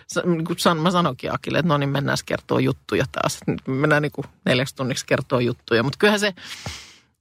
[0.06, 3.38] sa, niin kuin san, mä sanoinkin Akille, että no niin mennään kertoa juttuja taas.
[3.66, 6.34] Mennään niin kuin neljäksi tunniksi kertoa juttuja, mutta kyllähän se,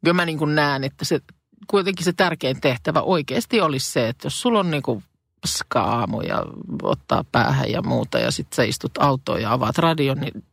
[0.04, 1.20] kyllä mä niin kuin näen, että se
[1.68, 5.04] kuitenkin se tärkein tehtävä oikeasti olisi se, että jos sulla on niin kuin
[5.48, 6.44] skaamu ja
[6.84, 10.44] ottaa päähän ja muuta ja sitten sä istut autoon ja avaat radion, niin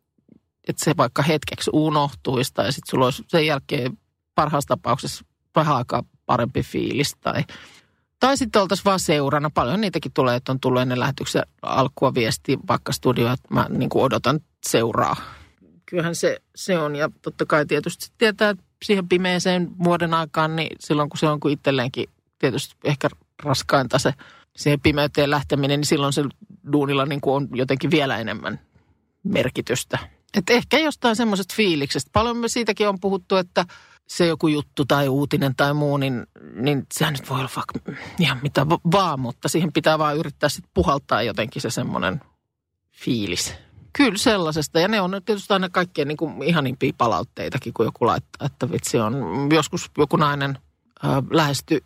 [0.68, 3.98] että se vaikka hetkeksi unohtuisi tai sitten sulla olisi sen jälkeen
[4.34, 5.24] parhaassa tapauksessa
[5.56, 7.44] vähän aikaa parempi fiilis tai,
[8.20, 9.50] tai sitten oltaisiin vaan seurana.
[9.50, 13.88] Paljon niitäkin tulee, että on tullut ennen lähetyksen alkua viesti vaikka studioon, että mä niin
[13.88, 15.16] kuin odotan seuraa.
[15.86, 20.76] Kyllähän se, se on ja totta kai tietysti tietää, että siihen pimeeseen vuoden aikaan, niin
[20.80, 22.08] silloin kun se on kuin itselleenkin
[22.38, 23.08] tietysti ehkä
[23.42, 24.12] raskainta se
[24.56, 26.24] siihen pimeyteen lähteminen, niin silloin se
[26.72, 28.60] duunilla niin kuin on jotenkin vielä enemmän
[29.22, 29.98] merkitystä.
[30.36, 32.10] Et ehkä jostain semmoisesta fiiliksestä.
[32.12, 33.64] Paljon me siitäkin on puhuttu, että
[34.08, 38.38] se joku juttu tai uutinen tai muu, niin, niin sehän nyt voi olla vaikka ihan
[38.42, 42.20] mitä va- vaan, mutta siihen pitää vaan yrittää sitten puhaltaa jotenkin se semmoinen
[42.92, 43.54] fiilis.
[43.92, 44.80] Kyllä sellaisesta.
[44.80, 48.98] Ja ne on tietysti aina kaikkien niin kuin ihanimpia palautteitakin, kun joku laittaa, että vitsi
[48.98, 49.14] on.
[49.52, 50.58] Joskus joku nainen
[51.04, 51.80] äh, lähestyi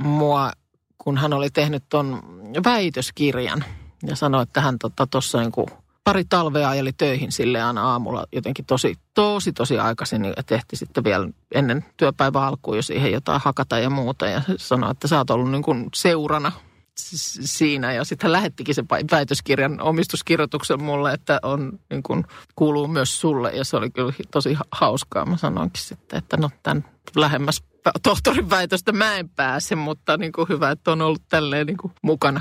[0.00, 0.52] mua,
[0.98, 2.22] kun hän oli tehnyt ton
[2.64, 3.64] väitöskirjan
[4.06, 4.78] ja sanoi, että hän
[5.10, 5.78] tuossa tota, niin
[6.08, 10.24] pari talvea ajeli töihin sille aina aamulla jotenkin tosi, tosi, tosi aikaisin.
[10.24, 14.26] Ja tehti sitten vielä ennen työpäivän alkuun jo siihen jotain hakata ja muuta.
[14.26, 16.52] Ja sanoi, että sä oot ollut niin kuin seurana
[16.94, 17.92] siinä.
[17.92, 22.24] Ja sitten hän lähettikin sen väitöskirjan omistuskirjoituksen mulle, että on, niin kuin,
[22.56, 23.50] kuuluu myös sulle.
[23.50, 25.26] Ja se oli kyllä tosi hauskaa.
[25.26, 26.84] Mä sanoinkin sitten, että no tämän
[27.16, 27.62] lähemmäs
[28.02, 31.92] tohtorin väitöstä mä en pääse, mutta niin kuin hyvä, että on ollut tälleen niin kuin
[32.02, 32.40] mukana.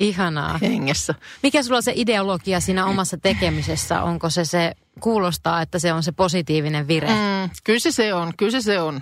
[0.00, 0.58] Ihanaa.
[0.58, 1.14] Hengessä.
[1.42, 4.02] Mikä sulla on se ideologia siinä omassa tekemisessä?
[4.02, 7.08] Onko se se, kuulostaa, että se on se positiivinen vire?
[7.08, 9.00] Mm, kyllä se se on, kyllä se se on.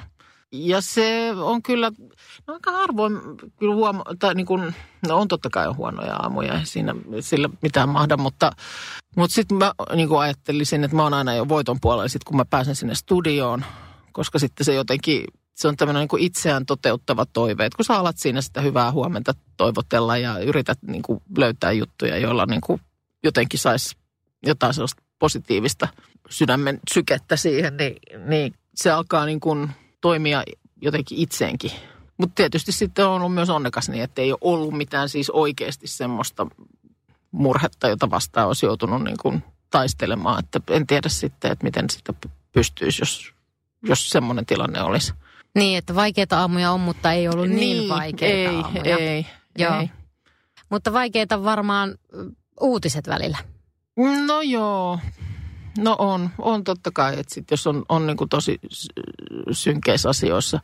[0.52, 1.92] Ja se on kyllä,
[2.46, 3.20] no aika harvoin
[3.58, 4.74] kyllä huomo, tai niin kuin,
[5.08, 8.50] no on totta kai huonoja aamuja, ei siinä sillä mitään mahda, mutta,
[9.16, 12.36] mutta sitten mä niin kuin ajattelisin, että mä oon aina jo voiton puolella sit kun
[12.36, 13.64] mä pääsen sinne studioon,
[14.12, 15.24] koska sitten se jotenkin,
[15.54, 19.34] se on tämmöinen niin itseään toteuttava toive, että kun sä alat siinä sitä hyvää huomenta
[19.56, 22.80] toivotella ja yrität niin kuin löytää juttuja, joilla niin kuin
[23.24, 23.96] jotenkin saisi
[24.46, 25.88] jotain sellaista positiivista
[26.30, 27.96] sydämen sykettä siihen, niin,
[28.26, 30.42] niin se alkaa niin kuin toimia
[30.82, 31.70] jotenkin itseenkin.
[32.16, 35.86] Mutta tietysti sitten on ollut myös onnekas niin, että ei ole ollut mitään siis oikeasti
[35.86, 36.46] semmoista
[37.30, 40.38] murhetta, jota vastaan olisi joutunut niin kuin taistelemaan.
[40.38, 42.12] Että en tiedä sitten, että miten sitä
[42.52, 43.32] pystyisi, jos,
[43.82, 45.12] jos semmoinen tilanne olisi.
[45.54, 48.98] Niin, että vaikeita aamuja on, mutta ei ollut niin, niin vaikeita ei, aamuja.
[48.98, 49.26] Ei,
[49.58, 49.80] Joo.
[49.80, 49.90] ei.
[50.70, 51.94] Mutta vaikeita varmaan
[52.60, 53.38] uutiset välillä.
[54.26, 54.98] No joo,
[55.78, 58.58] No on, on totta kai, että sit jos on, on niin kuin tosi
[59.52, 60.60] synkeissä asioissa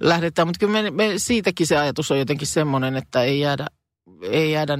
[0.00, 0.48] lähdetään.
[0.48, 3.66] Mutta kyllä me, me, siitäkin se ajatus on jotenkin semmoinen, että ei jäädä,
[4.22, 4.76] ei jäädä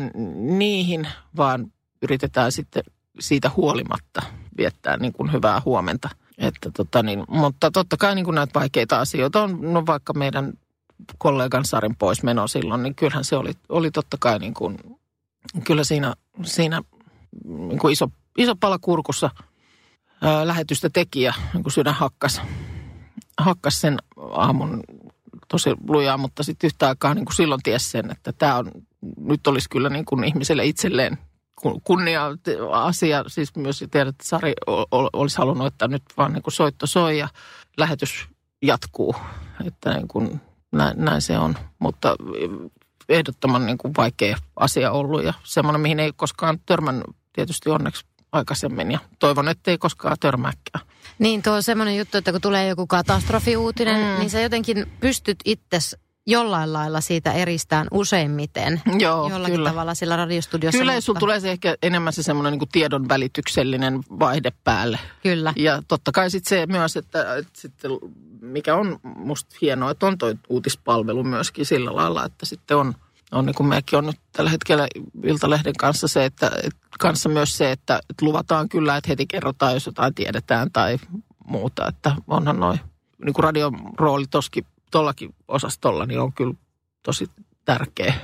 [0.59, 1.73] niihin, vaan
[2.03, 2.83] yritetään sitten
[3.21, 4.23] siitä huolimatta
[4.59, 6.09] viettää niin kuin hyvää huomenta.
[6.39, 10.53] Että tota niin, mutta totta kai niin kuin näitä vaikeita asioita on, no vaikka meidän
[11.19, 14.79] kollegan Sarin poismeno silloin, niin kyllähän se oli, oli totta kai niin kuin,
[15.65, 16.15] kyllä siinä,
[16.45, 16.83] siinä
[17.45, 18.09] niin kuin iso,
[18.39, 19.31] iso pala kurkussa–
[20.45, 22.41] lähetystä tekijä, niin kuin sydän hakkas,
[23.39, 24.83] hakkas sen aamun
[25.49, 28.73] tosi lujaa, mutta sitten yhtä aikaa niin kuin silloin ties sen, että tämä on,
[29.21, 31.19] nyt olisi kyllä niin kuin ihmiselle itselleen
[31.85, 32.23] kunnia
[32.73, 33.25] asia.
[33.27, 34.53] Siis myös tiedät, että Sari
[35.13, 37.29] olisi halunnut, että nyt vaan niin kuin soitto soi ja
[37.77, 38.27] lähetys
[38.63, 39.17] jatkuu.
[39.67, 40.41] Että niin kuin
[40.73, 41.55] näin, näin se on.
[41.79, 42.17] Mutta
[43.09, 48.91] ehdottoman niin kuin vaikea asia ollut ja semmoinen, mihin ei koskaan törmännyt tietysti onneksi aikaisemmin
[48.91, 50.87] ja toivon, ettei koskaan törmääkään.
[51.19, 54.19] Niin, tuo on semmoinen juttu, että kun tulee joku katastrofiuutinen, mm.
[54.19, 55.79] niin sä jotenkin pystyt itse
[56.29, 58.83] jollain lailla siitä eristään useimmiten.
[58.99, 59.71] Joo, Jollakin kyllä.
[59.71, 60.79] tavalla sillä radiostudiossa.
[60.79, 61.05] Kyllä, mutta...
[61.05, 64.99] sulla tulee se ehkä enemmän se semmoinen niin tiedon välityksellinen vaihde päälle.
[65.23, 65.53] Kyllä.
[65.57, 67.91] Ja totta kai sitten se myös, että, että sitten,
[68.41, 72.95] mikä on musta hienoa, että on toi uutispalvelu myöskin sillä lailla, että sitten on–
[73.33, 74.87] on niin kuin mekin on nyt tällä hetkellä
[75.25, 76.51] Iltalehden kanssa se, että
[76.99, 80.99] kanssa myös se, että, että luvataan kyllä, että heti kerrotaan, jos jotain tiedetään tai
[81.45, 81.89] muuta.
[81.89, 82.81] Että onhan noin,
[83.25, 86.55] niin kuin radion rooli toski tuollakin osastolla, niin on kyllä
[87.03, 87.31] tosi
[87.65, 88.15] tärkeä.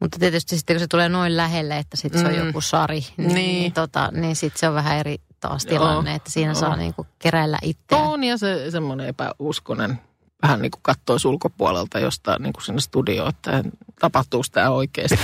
[0.00, 2.46] Mutta tietysti sitten kun se tulee noin lähelle, että sitten se on Mm.
[2.46, 3.34] joku sari, niin, Niin.
[3.34, 3.72] niin.
[3.72, 5.70] Tota, niin sitten se on vähän eri taas Joo.
[5.78, 6.60] tilanne, että siinä Joo.
[6.60, 8.04] saa niinku keräillä itseään.
[8.04, 10.00] On ja se semmoinen epäuskonen
[10.42, 13.64] vähän niin kuin kattoisi ulkopuolelta jostain niin kuin sinne studioon, että
[14.00, 15.18] tapahtuuko tämä oikeasti.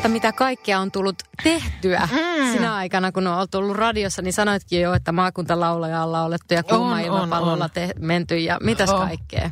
[0.00, 2.52] Että mitä kaikkea on tullut tehtyä mm.
[2.52, 6.94] sinä aikana, kun on ollut radiossa, niin sanoitkin jo, että maakuntalaulaja on laulettu ja kuuma
[6.94, 9.06] On, ilmapallolla te- menty ja mitäs On.
[9.06, 9.50] kaikkea.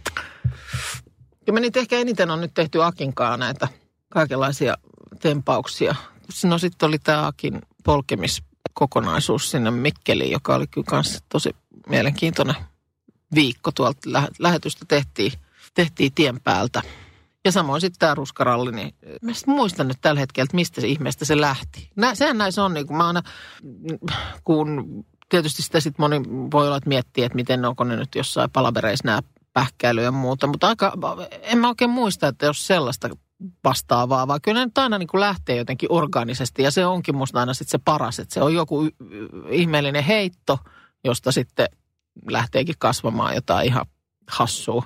[1.46, 3.68] Ja niitä ehkä eniten on nyt tehty Akinkaan näitä
[4.08, 4.74] kaikenlaisia
[5.20, 5.94] tempauksia.
[6.44, 11.56] No sitten oli tämä Akin polkemiskokonaisuus sinne Mikkeliin, joka oli kyllä kans tosi
[11.88, 12.56] mielenkiintoinen
[13.34, 15.32] viikko tuolta lä- lähetystä tehtiin,
[15.74, 16.82] tehtiin tien päältä.
[17.48, 20.86] Ja samoin sitten tämä ruskaralli, niin mä sit muistan nyt tällä hetkellä, että mistä se
[20.86, 21.90] ihmeestä se lähti.
[21.96, 23.22] Nä, sehän näissä on, niin kun mä aina,
[24.44, 24.84] kun
[25.28, 26.22] tietysti sitä sitten moni
[26.52, 29.20] voi olla, että miettii, että miten onko ne nyt jossain palavereissa nämä
[29.52, 30.46] pähkäily ja muuta.
[30.46, 30.92] Mutta aika,
[31.42, 33.08] en mä oikein muista, että jos sellaista
[33.64, 36.62] vastaavaa, vaan kyllä ne nyt aina niin kuin lähtee jotenkin organisesti.
[36.62, 38.88] Ja se onkin musta aina sitten se paras, että se on joku
[39.50, 40.58] ihmeellinen heitto,
[41.04, 41.68] josta sitten
[42.30, 43.86] lähteekin kasvamaan jotain ihan
[44.30, 44.82] hassua.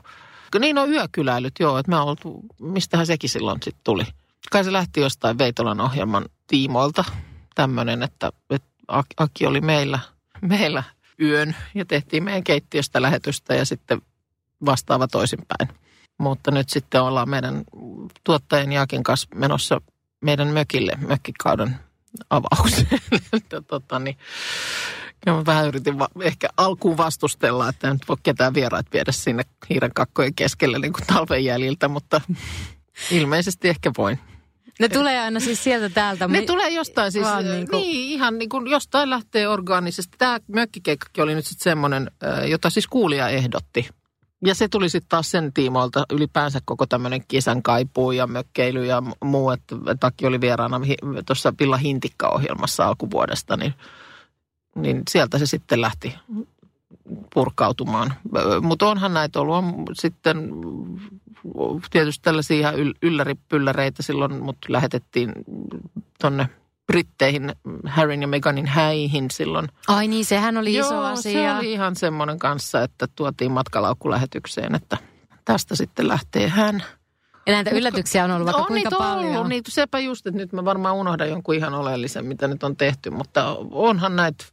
[0.59, 4.05] Niin on yökyläilyt, joo, että mä oltu, mistähän sekin silloin sitten tuli.
[4.51, 7.05] Kai se lähti jostain Veitolan ohjelman tiimoilta
[7.55, 9.99] tämmöinen, että, että Ak- Aki oli meillä,
[10.41, 10.83] meillä
[11.21, 14.03] yön ja tehtiin meidän keittiöstä lähetystä ja sitten
[14.65, 15.69] vastaava toisinpäin.
[16.19, 17.65] Mutta nyt sitten ollaan meidän
[18.25, 19.81] tuottajien Jaakin kanssa menossa
[20.21, 21.77] meidän mökille, mökkikauden
[22.31, 23.01] avaukseen.
[25.27, 29.13] ja mä vähän yritin va- ehkä alkuun vastustella, että en nyt voi ketään vieraat viedä
[29.13, 32.21] sinne hiiren kakkojen keskelle niin kuin talven jäljiltä, mutta
[33.11, 34.19] ilmeisesti ehkä voin.
[34.81, 36.29] Ne tulee aina siis sieltä täältä.
[36.29, 40.19] Ne tulee jostain siis, niin, kuin- niin ihan niin kuin jostain lähtee orgaanisesti.
[40.19, 42.11] Tämä mökkikeikkakin oli nyt sitten semmoinen,
[42.47, 43.89] jota siis kuulija ehdotti.
[44.45, 49.03] Ja se tuli sitten taas sen tiimoilta ylipäänsä koko tämmöinen kesän kaipuu ja mökkeily ja
[49.25, 49.51] muu.
[49.51, 50.81] Että Taki oli vieraana
[51.27, 53.75] tuossa Villa Hintikka-ohjelmassa alkuvuodesta, niin,
[54.75, 56.15] niin sieltä se sitten lähti
[57.35, 58.15] purkautumaan.
[58.61, 60.51] Mutta onhan näitä ollut on sitten
[61.91, 65.33] tietysti tällaisia ihan yl- ylläripylläreitä silloin, mutta lähetettiin
[66.21, 66.49] tonne
[66.87, 67.53] Britteihin
[67.87, 69.69] Harryn ja Meganin häihin silloin.
[69.89, 71.53] Ai niin, sehän oli iso Joo, asia.
[71.53, 74.97] se oli ihan semmoinen kanssa, että tuotiin matkalaukkulähetykseen, että
[75.45, 76.83] tästä sitten lähtee hän.
[77.47, 79.37] Ja näitä yllätyksiä on ollut vaikka on kuinka niitä paljon.
[79.37, 82.77] Ollut, niin sepä just, että nyt mä varmaan unohdan jonkun ihan oleellisen, mitä nyt on
[82.77, 84.45] tehty, mutta onhan näitä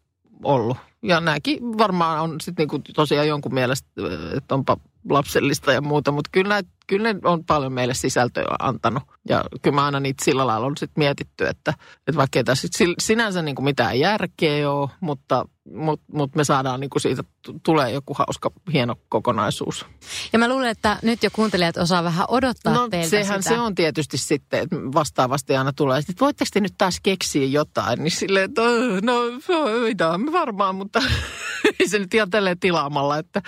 [0.44, 0.78] ollut.
[1.04, 3.90] Ja nämäkin varmaan on sitten niinku tosiaan jonkun mielestä,
[4.38, 4.78] että onpa
[5.10, 9.04] lapsellista ja muuta, mutta kyllä, näitä, kyllä ne on paljon meille sisältöä antanut.
[9.30, 11.74] Ja kyllä mä aina niitä sillä lailla on sitten mietitty, että,
[12.08, 15.45] että vaikka ei tässä sit sinänsä niinku mitään järkeä ole, mutta,
[15.76, 17.28] mutta, mutta me saadaan niinku siitä, t-
[17.64, 19.86] tulee joku hauska, hieno kokonaisuus.
[20.34, 23.56] Ja mä luulen, että nyt jo kuuntelijat osaa vähän odottaa No teiltä sehän sitä.
[23.56, 28.00] se on tietysti sitten, että vastaavasti aina tulee, että voitteko te nyt taas keksiä jotain,
[28.04, 29.14] niin silleen, että "Öö, no
[29.47, 31.02] voidaan me varmaan, mutta
[31.80, 33.42] ei se nyt ihan tälleen tilaamalla, että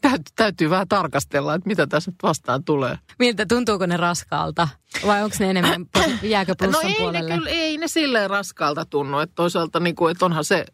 [0.00, 2.98] täytyy, täytyy vähän tarkastella, että mitä tässä nyt vastaan tulee.
[3.18, 4.68] Miltä, tuntuuko ne raskaalta?
[5.06, 5.86] Vai onko ne enemmän,
[6.22, 7.30] jääkö No plussan ei puolelle?
[7.30, 10.64] ne, kyllä, ei ne silleen raskaalta tunnu, että toisaalta niin kuin, että onhan se,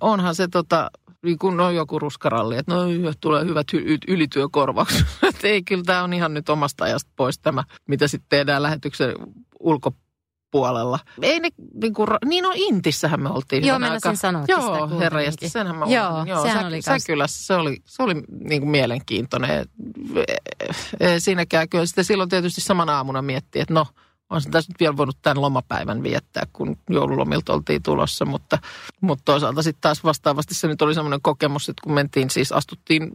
[0.00, 0.90] onhan se tota,
[1.22, 2.80] niin kuin no joku ruskaralli, että no
[3.20, 5.06] tulee hyvät hy- ylityökorvaukset.
[5.22, 9.14] Että ei, kyllä tämä on ihan nyt omasta ajasta pois tämä, mitä sitten tehdään lähetyksen
[10.52, 10.98] ulkopuolella.
[11.22, 13.66] Ei ne, niin, kuin, niin no Intissähän me oltiin.
[13.66, 14.14] Joo, hyvän aikaa.
[14.14, 16.24] sanoakin sitä Joo, herra jästä, senhän mä Joo.
[16.24, 18.14] Joo, sehän sä, oli sä kyllä, se oli, se oli
[18.48, 19.66] niin kuin mielenkiintoinen.
[21.00, 23.86] Ei Siinäkään kyllä sitten silloin tietysti samana aamuna miettii, että no,
[24.30, 28.58] on se tässä nyt vielä voinut tämän lomapäivän viettää, kun joululomilta oltiin tulossa, mutta,
[29.00, 33.10] mutta toisaalta sitten taas vastaavasti se nyt oli semmoinen kokemus, että kun mentiin siis, astuttiin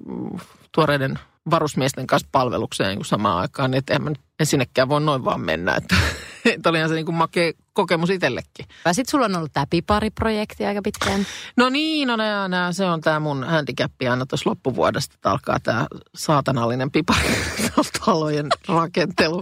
[0.72, 1.20] tuoreiden
[1.50, 5.26] varusmiesten kanssa palvelukseen niin kuin samaan aikaan, niin että en, mä en sinnekään voi noin
[5.26, 5.96] vaan mennä, että,
[6.46, 8.66] että olihan se niin kuin makea kokemus itsellekin.
[8.92, 11.26] Sitten sulla on ollut tämä pipariprojekti aika pitkään.
[11.58, 15.60] No niin, no nää, nää, se on tämä mun handicappi aina tuossa loppuvuodesta, että alkaa
[15.60, 19.42] tämä saatanallinen piparitalojen rakentelu.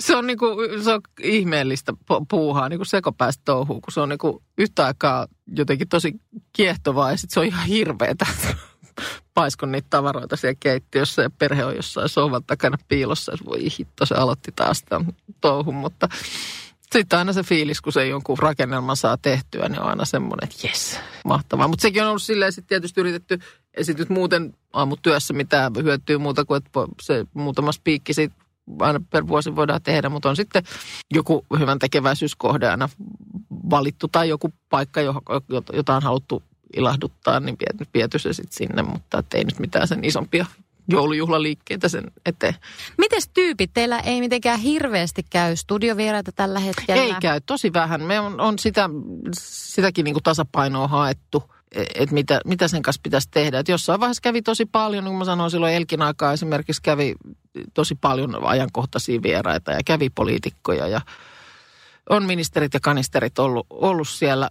[0.00, 0.46] Se on, niinku,
[0.84, 5.88] se on ihmeellistä pu- puuhaa, niinku sekopäästä touhuu, kun se on niinku yhtä aikaa jotenkin
[5.88, 6.12] tosi
[6.52, 8.26] kiehtovaa ja sitten se on ihan hirveetä.
[9.34, 13.32] Paiskon niitä tavaroita siellä keittiössä ja perhe on jossain sohvan takana piilossa.
[13.46, 16.08] Voi hitto, se aloitti taas tämän touhun, mutta
[16.92, 20.66] sitten aina se fiilis, kun se jonkun rakennelman saa tehtyä, niin on aina semmoinen, että
[20.66, 21.68] jes, mahtavaa.
[21.68, 23.38] Mutta sekin on ollut silleen sitten tietysti yritetty,
[23.76, 28.34] ei sit muuten aamutyössä mitään hyötyä muuta kuin, että se muutama spiikki siitä
[28.80, 30.62] aina per vuosi voidaan tehdä, mutta on sitten
[31.14, 32.88] joku hyvän tekeväisyyskohde aina
[33.70, 35.22] valittu tai joku paikka, jo-
[35.72, 36.42] jota on haluttu
[36.76, 40.46] ilahduttaa, niin viety, viety se sitten sinne, mutta ei nyt mitään sen isompia
[40.88, 42.54] joulujuhlaliikkeitä sen eteen.
[42.98, 43.70] Mites tyypit?
[43.74, 47.02] Teillä ei mitenkään hirveästi käy studiovieraita tällä hetkellä.
[47.02, 48.02] Ei käy, tosi vähän.
[48.02, 48.90] Me on, on sitä,
[49.38, 53.58] sitäkin niin kuin tasapainoa haettu, että mitä, mitä sen kanssa pitäisi tehdä.
[53.58, 57.14] Et jossain vaiheessa kävi tosi paljon, niin kuin mä sanoin silloin Elkin aikaa esimerkiksi kävi
[57.74, 61.00] tosi paljon ajankohtaisia vieraita ja kävi poliitikkoja ja
[62.10, 64.50] on ministerit ja kanisterit ollut, ollut siellä.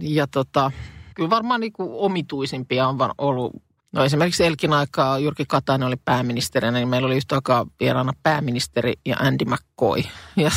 [0.00, 0.72] Ja tota,
[1.16, 3.52] kyllä varmaan niin kuin omituisimpia on ollut
[3.92, 8.92] No esimerkiksi Elkin aikaa Jyrki Katainen oli pääministerinä, niin meillä oli yhtä aikaa vieraana pääministeri
[9.06, 10.02] ja Andy McCoy.
[10.36, 10.50] Ja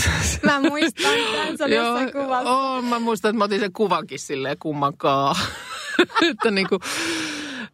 [0.43, 1.13] Mä muistan
[1.57, 2.49] tämän, Joo, kuvassa.
[2.49, 5.35] oo, mä muistan, että mä otin sen kuvankin silleen kummankaan.
[6.31, 6.79] että niinku,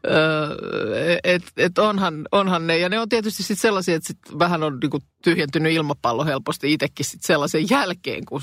[0.07, 2.77] öö, et, et onhan, onhan ne.
[2.77, 7.05] Ja ne on tietysti sit sellaisia, että sit vähän on niinku tyhjentynyt ilmapallo helposti itsekin
[7.05, 8.41] sit sellaisen jälkeen, kun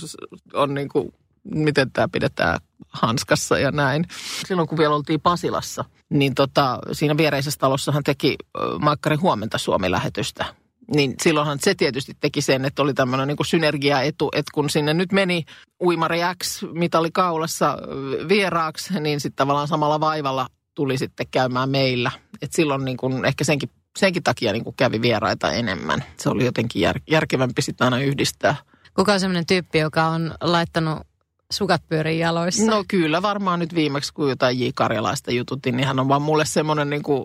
[0.54, 1.14] on niinku,
[1.44, 2.58] miten tämä pidetään
[2.92, 4.04] hanskassa ja näin.
[4.46, 10.44] Silloin kun vielä oltiin Pasilassa, niin tota, siinä viereisessä talossahan teki ö, Maikkari Huomenta Suomi-lähetystä.
[10.94, 15.12] Niin silloinhan se tietysti teki sen, että oli tämmöinen niin synergiaetu, että kun sinne nyt
[15.12, 15.44] meni
[15.80, 17.78] uimari X mitali kaulassa
[18.28, 22.10] vieraaksi, niin sitten tavallaan samalla vaivalla tuli sitten käymään meillä.
[22.42, 26.04] Et silloin niin kuin ehkä senkin, senkin takia niin kuin kävi vieraita enemmän.
[26.16, 28.56] Se oli jotenkin jär, järkevämpi sitten aina yhdistää.
[28.94, 30.98] Kuka on semmoinen tyyppi, joka on laittanut
[31.52, 32.70] sukat pyöriin jaloissa?
[32.70, 34.68] No kyllä varmaan nyt viimeksi, kun jotain J.
[34.74, 37.24] Karjalaista jututin, niin hän on vaan mulle semmoinen niin kuin,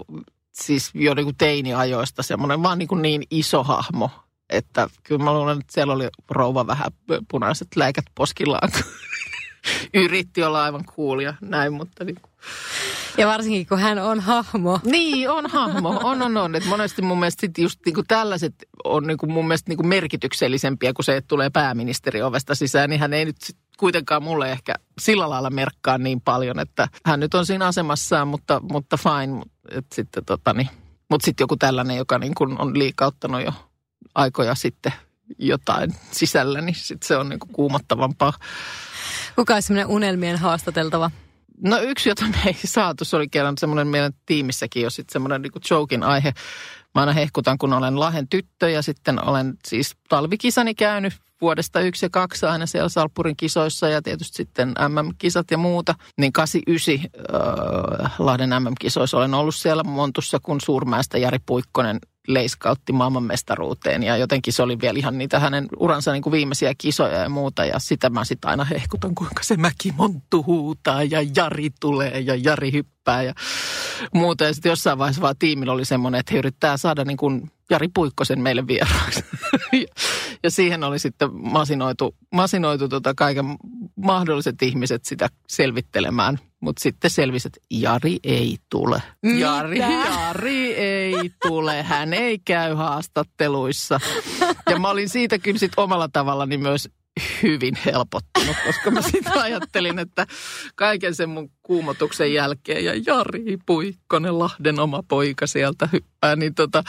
[0.54, 4.10] siis jo niin kuin teiniajoista semmoinen vaan niin, kuin niin iso hahmo.
[4.50, 6.92] Että kyllä mä luulen, että siellä oli rouva vähän
[7.32, 8.70] punaiset läikät poskillaan.
[9.94, 12.32] Yritti olla aivan cool ja näin, mutta niin kuin.
[13.18, 14.80] Ja varsinkin, kun hän on hahmo.
[14.84, 16.00] Niin, on hahmo.
[16.04, 16.56] On, on, on.
[16.56, 21.06] Et monesti mun mielestä sit just niinku tällaiset on niinku mun mielestä niinku merkityksellisempiä kuin
[21.06, 22.90] se, että tulee pääministeri ovesta sisään.
[22.90, 27.20] Niin hän ei nyt sit kuitenkaan mulle ehkä sillä lailla merkkaa niin paljon, että hän
[27.20, 29.44] nyt on siinä asemassaan, mutta, mutta fine.
[29.72, 30.70] Et sitten tota niin.
[31.10, 33.52] Mutta sitten joku tällainen, joka niin kuin on liikauttanut jo
[34.16, 34.94] aikoja sitten
[35.40, 38.34] jotain sisällä, niin sitten se on niin kuin kuumottavampaa.
[39.36, 41.12] Kuka olisi semmoinen unelmien haastateltava?
[41.64, 45.42] No yksi, jota me ei saatu, se oli kerran semmoinen meidän tiimissäkin jo sitten semmoinen
[45.42, 46.34] niin jokin aihe.
[46.98, 52.06] Mä aina hehkutan, kun olen Lahen tyttö ja sitten olen siis talvikisani käynyt vuodesta yksi
[52.06, 55.96] ja kaksi aina siellä Salpurin kisoissa ja tietysti sitten MM-kisat ja muuta.
[56.18, 57.12] Niin 89
[58.06, 64.54] äh, Lahden MM-kisoissa olen ollut siellä Montussa, kun Suurmäestä Jari Puikkonen leiskautti maailmanmestaruuteen ja jotenkin
[64.54, 68.10] se oli vielä ihan niitä hänen uransa niin kuin viimeisiä kisoja ja muuta ja sitä
[68.10, 73.24] mä sitten aina hehkutan, kuinka se mäki monttu huutaa ja Jari tulee ja Jari hyppää
[73.24, 73.34] ja
[74.14, 74.44] muuta.
[74.44, 77.88] Ja sitten jossain vaiheessa vaan tiimillä oli semmoinen, että he yrittää saada niin kuin Jari
[77.94, 79.24] Puikkosen meille vieraaksi.
[80.44, 83.46] ja siihen oli sitten masinoitu, masinoitu tota kaiken
[83.96, 86.40] mahdolliset ihmiset sitä selvittelemään.
[86.60, 89.02] Mutta sitten selvisi, että Jari ei tule.
[89.38, 91.84] Jari, Jari ei tule.
[91.84, 94.00] Hän ei käy haastatteluissa.
[94.70, 96.90] Ja mä olin siitä kyllä sitten omalla tavallani myös
[97.44, 100.28] hyvin helpottunut, koska mä sitten ajattelin, että
[100.76, 106.84] kaiken sen mun kuumotuksen jälkeen ja Jari Puikkonen, Lahden oma poika sieltä hyppää, niin tota,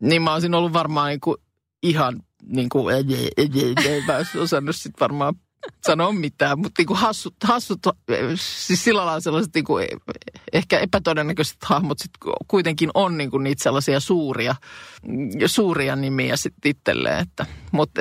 [0.00, 1.36] niin mä olisin ollut varmaan niin kuin
[1.82, 5.34] ihan niin kuin, en mä olisi osannut sitten varmaan
[5.86, 7.80] sanoa mitään, mutta niin hassut, hassut,
[8.34, 9.88] siis sillä lailla sellaiset niin kuin,
[10.52, 12.10] ehkä epätodennäköiset hahmot sit
[12.48, 14.54] kuitenkin on niin kuin niitä sellaisia suuria,
[15.46, 18.00] suuria nimiä sitten itselleen, että, mutta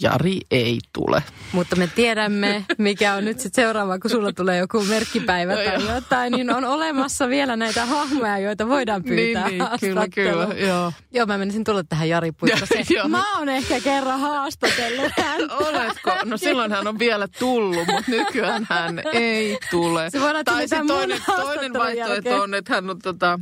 [0.00, 1.22] Jari ei tule.
[1.52, 6.32] Mutta me tiedämme, mikä on nyt sitten seuraava, kun sulla tulee joku merkkipäivä tai jotain,
[6.32, 10.92] niin on olemassa vielä näitä hahmoja, joita voidaan pyytää niin, niin, kyllä, kyllä, joo.
[11.12, 12.86] Joo, mä menisin tulla tähän Jari Puikkoseen.
[13.10, 15.54] mä oon ehkä kerran haastatellut häntä.
[15.68, 16.10] Oletko?
[16.24, 20.10] No silloin hän on vielä tullut, mutta nykyään hän ei tule.
[20.10, 23.40] Se voi tai sitten toinen, toinen vaihtoehto on, että hän on tota,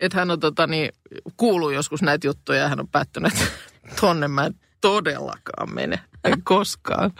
[0.00, 0.92] että hän on tota, niin,
[1.36, 3.46] kuuluu joskus näitä juttuja ja hän on päättänyt, että
[4.00, 6.00] tonne mä en todellakaan mene.
[6.24, 7.10] En koskaan.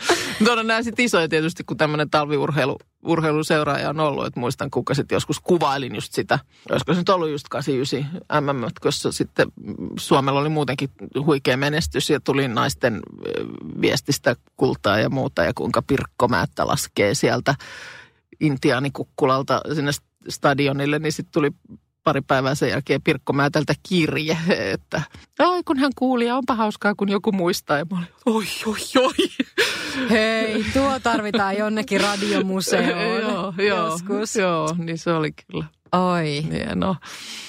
[0.41, 4.27] Mutta on nämä sitten isoja tietysti, kun tämmöinen talviurheilu urheiluseuraaja on ollut.
[4.27, 6.39] Että muistan, kuka sitten joskus kuvailin just sitä.
[6.71, 9.53] Olisiko se nyt ollut just 89 mm, koska sitten
[9.99, 10.89] Suomella oli muutenkin
[11.27, 13.01] huikea menestys ja tuli naisten
[13.81, 15.45] viestistä kultaa ja muuta.
[15.45, 17.55] Ja kuinka Pirkko Määttä laskee sieltä
[18.41, 19.93] intiaanikukkulalta sinne
[20.29, 21.51] stadionille, niin sitten tuli
[22.05, 24.39] pari päivää sen jälkeen Pirkko Määtältä kirje,
[24.73, 25.03] että
[25.39, 27.79] ai kun hän kuuli ja onpa hauskaa, kun joku muistaa.
[27.79, 29.29] Ja mä olin, oi, oi, oi.
[30.11, 34.37] Hei, tuo tarvitaan jonnekin radiomuseoon joo, joskus.
[34.37, 35.65] Joo, joo, niin se oli kyllä.
[35.93, 36.45] Oi.
[36.53, 36.97] Hienoa.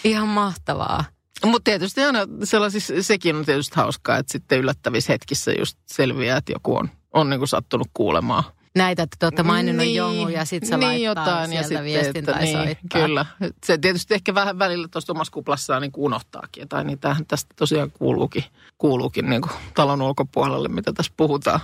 [0.03, 1.03] Ihan mahtavaa.
[1.45, 6.51] Mutta tietysti aina sellaisissa, sekin on tietysti hauskaa, että sitten yllättävissä hetkissä just selviää, että
[6.51, 8.43] joku on, on niin kuin sattunut kuulemaan–
[8.76, 11.84] näitä, että te olette maininnut niin, jongun ja sitten se niin laittaa jotain, sieltä ja
[11.84, 13.02] viestin että, tai niin, soittaa.
[13.02, 13.26] Kyllä.
[13.64, 16.70] Se tietysti ehkä vähän välillä tuosta omassa kuplassaan niin unohtaakin.
[16.70, 18.44] Tai niin tähän tästä tosiaan kuuluukin,
[18.78, 21.60] kuuluukin niin kuin talon ulkopuolelle, mitä tässä puhutaan.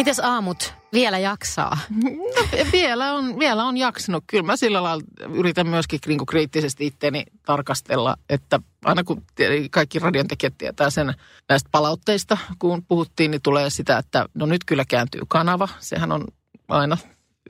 [0.00, 1.78] Mites aamut vielä jaksaa?
[1.90, 4.24] No, vielä, on, vielä on jaksanut.
[4.26, 9.22] Kyllä mä sillä lailla yritän myöskin niin kriittisesti itteeni tarkastella, että aina kun
[9.70, 11.14] kaikki radiontekijät tietää sen
[11.48, 15.68] näistä palautteista, kun puhuttiin, niin tulee sitä, että no nyt kyllä kääntyy kanava.
[15.80, 16.24] Sehän on
[16.68, 16.96] aina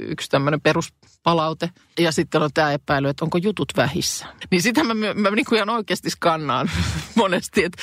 [0.01, 1.71] yksi tämmöinen peruspalaute.
[1.99, 4.27] Ja sitten on tämä epäily, että onko jutut vähissä.
[4.51, 6.71] Niin sitä mä, mä niin kuin ihan oikeasti skannaan
[7.15, 7.83] monesti, että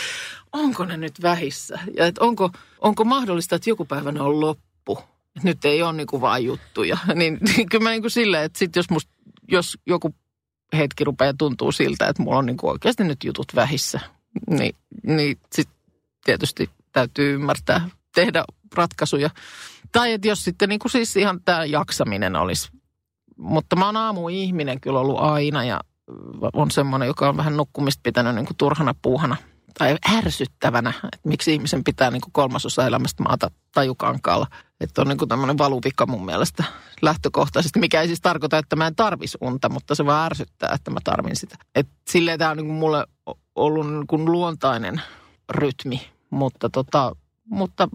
[0.53, 1.79] onko ne nyt vähissä?
[1.97, 2.49] Ja että onko,
[2.79, 4.99] onko mahdollista, että joku päivä ne on loppu?
[5.35, 6.97] Että nyt ei ole niin kuin vaan juttuja.
[7.15, 9.09] Niin, niin kyllä mä niin kuin silleen, että sit jos, must,
[9.47, 10.15] jos joku
[10.77, 13.99] hetki rupeaa tuntuu siltä, että mulla on niin kuin oikeasti nyt jutut vähissä,
[14.49, 15.77] niin, niin sitten
[16.25, 18.43] tietysti täytyy ymmärtää, tehdä
[18.75, 19.29] ratkaisuja.
[19.91, 22.69] Tai että jos sitten niin kuin siis ihan tämä jaksaminen olisi.
[23.38, 25.79] Mutta mä oon aamuihminen kyllä ollut aina ja
[26.53, 29.35] on semmoinen, joka on vähän nukkumista pitänyt niin kuin turhana puuhana
[29.77, 34.47] tai ärsyttävänä, että miksi ihmisen pitää niin kuin kolmasosa elämästä maata tajukankaalla.
[34.79, 36.63] Että on niin kuin tämmöinen valuvika mun mielestä
[37.01, 40.91] lähtökohtaisesti, mikä ei siis tarkoita, että mä en tarvis unta, mutta se vaan ärsyttää, että
[40.91, 41.55] mä tarvin sitä.
[41.75, 43.07] Että silleen tämä on niin kuin mulle
[43.55, 45.01] ollut niin kuin luontainen
[45.49, 47.15] rytmi, mutta tota,
[47.49, 47.87] mutta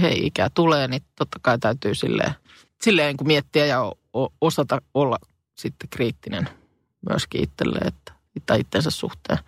[0.00, 2.34] hei, ikä tulee, niin totta kai täytyy silleen,
[2.82, 3.92] silleen niin kuin miettiä ja
[4.40, 5.18] osata olla
[5.58, 6.48] sitten kriittinen
[7.10, 8.12] myöskin itselleen, että,
[8.46, 9.38] tai itsensä suhteen.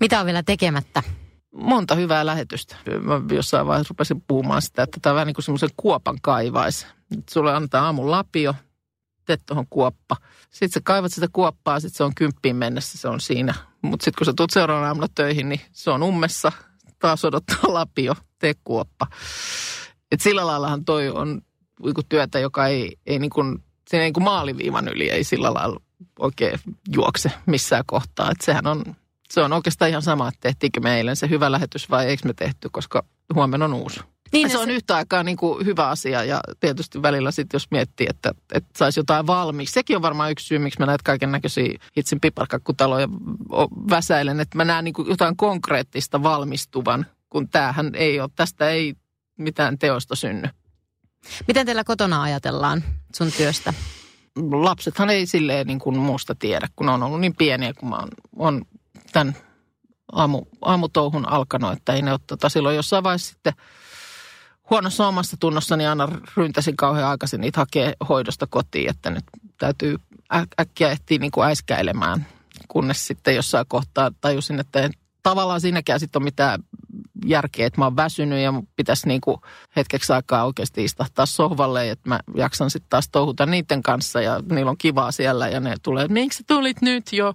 [0.00, 1.02] Mitä on vielä tekemättä?
[1.54, 2.76] Monta hyvää lähetystä.
[3.00, 6.86] Mä jossain vaiheessa rupesin puhumaan sitä, että tämä on vähän niin kuin semmoisen kuopan kaivais.
[7.30, 8.54] Sulle antaa aamun lapio,
[9.24, 10.16] teet tuohon kuoppa.
[10.50, 13.54] Sitten sä kaivat sitä kuoppaa, sitten se on kymppiin mennessä, se on siinä.
[13.82, 16.52] Mutta sitten kun sä tulet seuraavana aamuna töihin, niin se on ummessa,
[17.02, 19.06] taas odottaa lapio, tee kuoppa.
[20.12, 21.42] Et sillä laillahan toi on
[21.82, 25.80] niin työtä, joka ei, ei niin kuin, siinä niin kuin maaliviivan yli ei sillä lailla
[26.18, 26.58] oikein
[26.94, 28.30] juokse missään kohtaa.
[28.30, 28.96] Et sehän on,
[29.30, 32.34] se on oikeastaan ihan sama, että tehtiinkö me eilen se hyvä lähetys vai eikö me
[32.34, 34.00] tehty, koska huomenna on uusi.
[34.32, 37.70] Niin, se, se on yhtä aikaa niin kuin hyvä asia ja tietysti välillä sitten jos
[37.70, 39.72] miettii, että, että saisi jotain valmiiksi.
[39.72, 43.08] Sekin on varmaan yksi syy, miksi mä näet kaiken näköisiä hitsin piparkakkutaloja
[43.90, 48.94] väsäilen, että mä näen niin kuin jotain konkreettista valmistuvan, kun tämähän ei ole, tästä ei
[49.38, 50.48] mitään teosta synny.
[51.48, 53.74] Miten teillä kotona ajatellaan sun työstä?
[54.52, 58.08] Lapsethan ei silleen niin kuin muusta tiedä, kun on ollut niin pieniä, kun mä oon,
[58.36, 58.64] on
[59.12, 59.36] tämän
[60.12, 63.52] aamu, aamutouhun alkanut, että ei ne ole tota, silloin jossain vaiheessa sitten
[64.70, 69.24] huonossa omassa tunnossa, niin aina ryntäsin kauhean aikaisin niitä hakee hoidosta kotiin, että nyt
[69.58, 69.96] täytyy
[70.60, 72.26] äkkiä ehtiä niin kuin äiskäilemään,
[72.68, 74.92] kunnes sitten jossain kohtaa tajusin, että en
[75.22, 76.60] tavallaan siinäkään sitten ole mitään
[77.26, 79.40] järkeä, että mä oon väsynyt ja pitäisi niinku
[79.76, 84.70] hetkeksi aikaa oikeasti istahtaa sohvalle, että mä jaksan sitten taas touhuta niiden kanssa ja niillä
[84.70, 87.34] on kivaa siellä ja ne tulee, että miksi tulit nyt jo?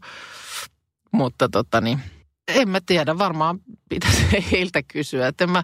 [1.12, 2.00] Mutta tota niin,
[2.48, 3.60] en mä tiedä, varmaan
[3.90, 5.64] pitäisi heiltä kysyä, että en mä,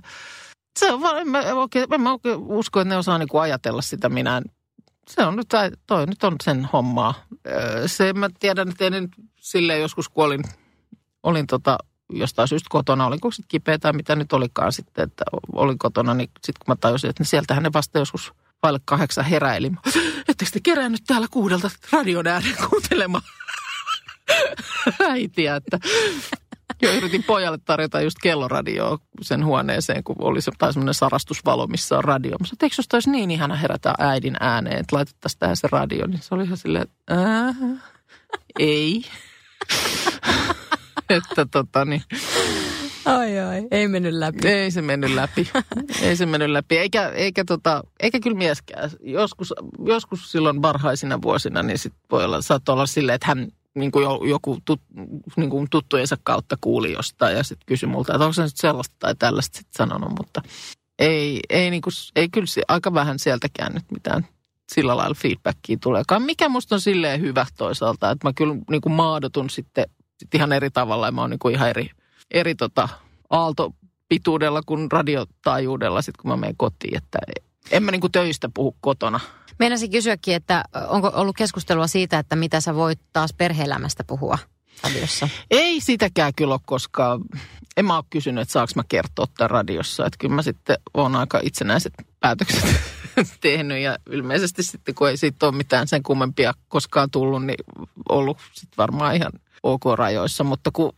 [0.79, 4.41] se on, mä oikein, en mä oikein usko, että ne osaa niinku ajatella sitä minä.
[5.07, 5.47] Se on nyt,
[5.87, 7.13] toi nyt on sen hommaa.
[7.85, 10.43] Se mä tiedän, että en nyt silleen joskus kun
[11.23, 11.77] olin, tota
[12.09, 16.29] jostain syystä kotona, oliko sitten kipeä tai mitä nyt olikaan sitten, että olin kotona, niin
[16.33, 19.71] sitten kun mä tajusin, että sieltähän ne vasta joskus vaille kahdeksan heräili.
[20.29, 23.23] Ettekö te kerännyt täällä kuudelta radion ääreen kuuntelemaan
[25.09, 25.79] äitiä, että
[26.81, 31.97] jo yritin pojalle tarjota just kelloradioa sen huoneeseen, kun oli se, tai semmoinen sarastusvalo, missä
[31.97, 32.37] on radio.
[32.39, 36.07] Mä sanoin, että olisi niin ihana herätä äidin ääneen, että laitettaisiin tähän se radio.
[36.07, 37.15] Niin se oli ihan silleen, että
[38.59, 39.03] ei.
[41.09, 42.03] että tota niin.
[43.05, 44.47] Ai ai, ei mennyt läpi.
[44.47, 45.49] Ei se mennyt läpi.
[46.01, 46.77] ei se mennyt läpi.
[46.77, 48.89] Eikä, eikä, tota, eikä kyllä mieskään.
[49.01, 49.53] Joskus,
[49.85, 54.29] joskus silloin varhaisina vuosina, niin sit voi olla, saattoi olla silleen, että hän niin kuin
[54.29, 54.81] joku tut,
[55.37, 58.95] niin kuin tuttujensa kautta kuuli jostain ja sitten kysyi multa, että onko se nyt sellaista
[58.99, 60.41] tai tällaista sitten sanonut, mutta
[60.99, 64.27] ei, ei, niin kuin, ei kyllä aika vähän sieltäkään nyt mitään
[64.71, 66.21] sillä lailla feedbackia tuleekaan.
[66.21, 69.85] Mikä musta on silleen hyvä toisaalta, että mä kyllä niin kuin maadotun sitten
[70.19, 71.89] sit ihan eri tavalla ja mä oon niin kuin ihan eri,
[72.31, 72.89] eri tota,
[73.29, 77.19] aaltopituudella kuin radiotaajuudella sitten kun mä menen kotiin, että
[77.71, 79.19] en mä niin kuin töistä puhu kotona.
[79.59, 84.37] Meinasin kysyäkin, että onko ollut keskustelua siitä, että mitä sä voit taas perheelämästä puhua
[84.83, 85.29] radiossa?
[85.51, 87.21] Ei sitäkään kyllä ole koskaan.
[87.77, 90.05] En mä ole kysynyt, että saanko mä kertoa tämän radiossa.
[90.05, 92.65] Että kyllä mä sitten oon aika itsenäiset päätökset
[93.41, 97.65] tehnyt ja ilmeisesti sitten kun ei siitä ole mitään sen kummempia koskaan tullut, niin
[98.09, 99.31] ollut sitten varmaan ihan
[99.63, 100.43] ok-rajoissa.
[100.43, 100.93] Mutta kun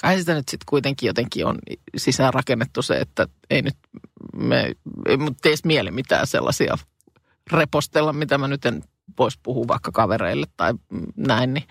[0.00, 1.58] kai sitä nyt sitten kuitenkin jotenkin on
[1.96, 3.76] sisään rakennettu se, että ei nyt
[4.36, 4.72] me,
[5.08, 6.78] ei mut tee mieli mitään sellaisia
[7.52, 8.82] repostella, mitä mä nyt en
[9.18, 10.74] voisi puhua vaikka kavereille tai
[11.16, 11.64] näin, niin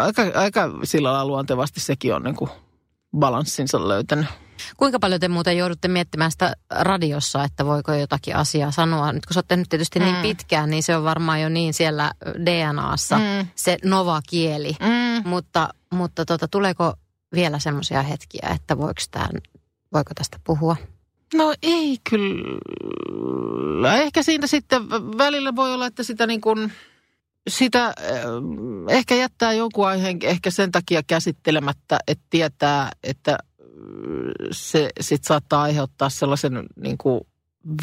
[0.00, 2.50] aika, aika sillä lailla luontevasti sekin on niin kuin
[3.18, 4.26] balanssinsa löytänyt.
[4.76, 9.12] Kuinka paljon te muuten joudutte miettimään sitä radiossa, että voiko jotakin asiaa sanoa?
[9.12, 10.22] Nyt kun sä olette nyt tietysti niin mm.
[10.22, 12.12] niin pitkään, niin se on varmaan jo niin siellä
[12.46, 13.48] DNAssa, mm.
[13.54, 14.76] se nova-kieli.
[14.80, 15.28] Mm.
[15.28, 16.94] Mutta, mutta tota, tuleeko
[17.34, 19.30] vielä semmoisia hetkiä, että voiko, tämän,
[19.92, 20.76] voiko tästä puhua?
[21.34, 23.96] No ei kyllä.
[23.96, 26.72] Ehkä siitä sitten välillä voi olla, että sitä niin kuin,
[27.48, 28.20] sitä eh,
[28.88, 33.38] ehkä jättää jonkun aiheen ehkä sen takia käsittelemättä, että tietää, että
[34.52, 37.20] se sit saattaa aiheuttaa sellaisen niin kuin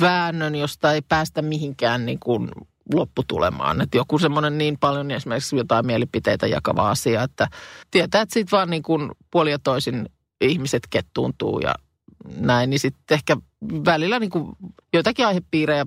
[0.01, 2.49] väännön, josta ei päästä mihinkään niin kuin
[2.93, 3.81] lopputulemaan.
[3.81, 7.47] Että joku semmoinen niin paljon niin esimerkiksi jotain mielipiteitä jakava asia, että
[7.91, 10.09] tietää, että siitä vaan niin kuin puoli ja toisin
[10.41, 11.75] ihmiset kettuuntuu ja
[12.37, 13.37] näin, niin sitten ehkä
[13.85, 14.51] välillä niin kuin
[14.93, 15.85] joitakin aihepiirejä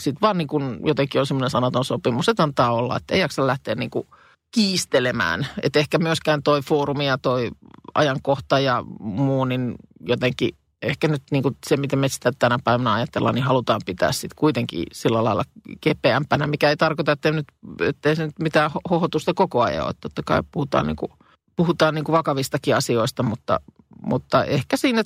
[0.00, 3.46] sitten vaan niin kuin jotenkin on semmoinen sanaton sopimus, että antaa olla, että ei jaksa
[3.46, 4.06] lähteä niin kuin
[4.54, 5.46] kiistelemään.
[5.62, 7.50] Että ehkä myöskään toi foorumi ja toi
[7.94, 12.92] ajankohta ja muu, niin jotenkin ehkä nyt niin kuin se, mitä me sitä tänä päivänä
[12.92, 15.44] ajatellaan, niin halutaan pitää sitten kuitenkin sillä lailla
[15.80, 17.46] kepeämpänä, mikä ei tarkoita, että, nyt,
[17.80, 19.94] että ei se nyt mitään hohotusta koko ajan ole.
[20.00, 21.12] Totta kai puhutaan, niin kuin,
[21.56, 23.60] puhutaan niin kuin vakavistakin asioista, mutta,
[24.06, 25.02] mutta ehkä siinä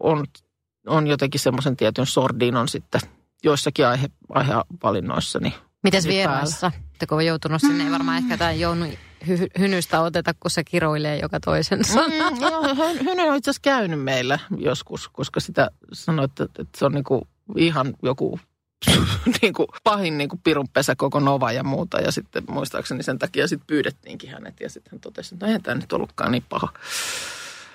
[0.00, 0.24] on,
[0.86, 3.00] on jotenkin semmoisen tietyn sordiin on sitten
[3.44, 5.38] joissakin aihe, aihevalinnoissa.
[5.38, 6.72] Niin Mites vieraissa?
[6.74, 7.84] Oletteko joutunut sinne?
[7.84, 8.84] Ei varmaan ehkä tämä Jounu
[9.24, 12.34] hy- hynystä oteta, kun se kiroilee joka toisen sanan.
[12.34, 12.62] Mm, joo,
[13.04, 17.28] Hyny on itse asiassa käynyt meillä joskus, koska sitä sanoi, että, että se on niinku
[17.56, 18.40] ihan joku
[19.42, 22.00] niinku pahin niinku pirunpesä koko Nova ja muuta.
[22.00, 25.62] Ja sitten muistaakseni sen takia sitten pyydettiinkin hänet ja sitten hän totesi, että no eihän
[25.62, 26.68] tämä nyt ollutkaan niin paha.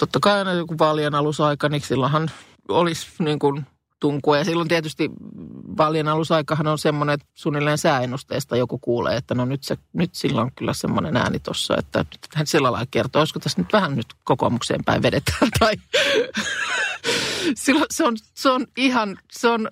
[0.02, 2.32] Totta kai aina joku vaalien alusaika, niin silloinhan
[2.70, 3.66] olisi niin kuin
[4.02, 4.38] tunkua.
[4.38, 5.10] Ja silloin tietysti
[5.78, 10.42] vaalien alusaikahan on semmoinen, että suunnilleen sääennusteesta joku kuulee, että no nyt, se, nyt sillä
[10.42, 13.96] on kyllä semmoinen ääni tuossa, että nyt hän sillä lailla kertoo, olisiko tässä nyt vähän
[13.96, 15.74] nyt kokoomukseen päin vedetään tai
[17.56, 19.68] silloin se on, se on ihan, se on,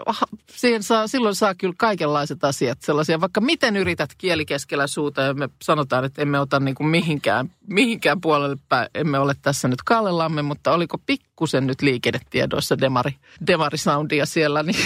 [0.51, 5.34] siihen saa, silloin saa kyllä kaikenlaiset asiat sellaisia, vaikka miten yrität kieli keskellä suuta ja
[5.34, 9.84] me sanotaan, että emme ota niin kuin mihinkään, mihinkään puolelle päin, emme ole tässä nyt
[9.86, 10.97] kallellamme, mutta oliko
[11.39, 13.11] pikkusen nyt liikennetiedoissa demari,
[13.47, 14.85] demarisoundia siellä, niin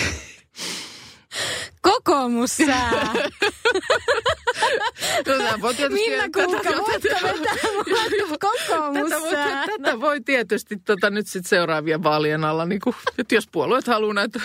[1.81, 2.91] Kokoomussää.
[5.27, 6.69] no, voi tietysti, Minna Kuukka,
[8.39, 9.09] kokoomussää?
[9.09, 9.31] Tätä voi,
[9.77, 14.13] tätä voi tietysti tota, nyt sit seuraavien vaalien alla, niin kuin, että jos puolueet haluaa
[14.13, 14.39] näitä.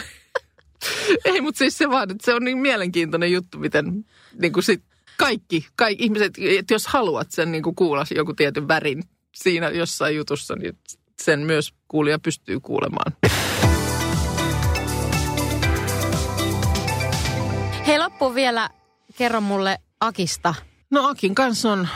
[1.25, 4.05] Ei, mutta siis se vaan, että se on niin mielenkiintoinen juttu, miten
[4.41, 4.83] niin kuin sit
[5.17, 9.03] kaikki, kaikki ihmiset, että jos haluat sen niin kuin kuulla joku tietyn värin
[9.35, 10.79] siinä jossain jutussa, niin
[11.23, 13.13] sen myös kuulija pystyy kuulemaan.
[17.87, 18.71] Hei loppuun vielä
[19.17, 20.55] kerro mulle Akista.
[20.91, 21.89] No Akin kanssa on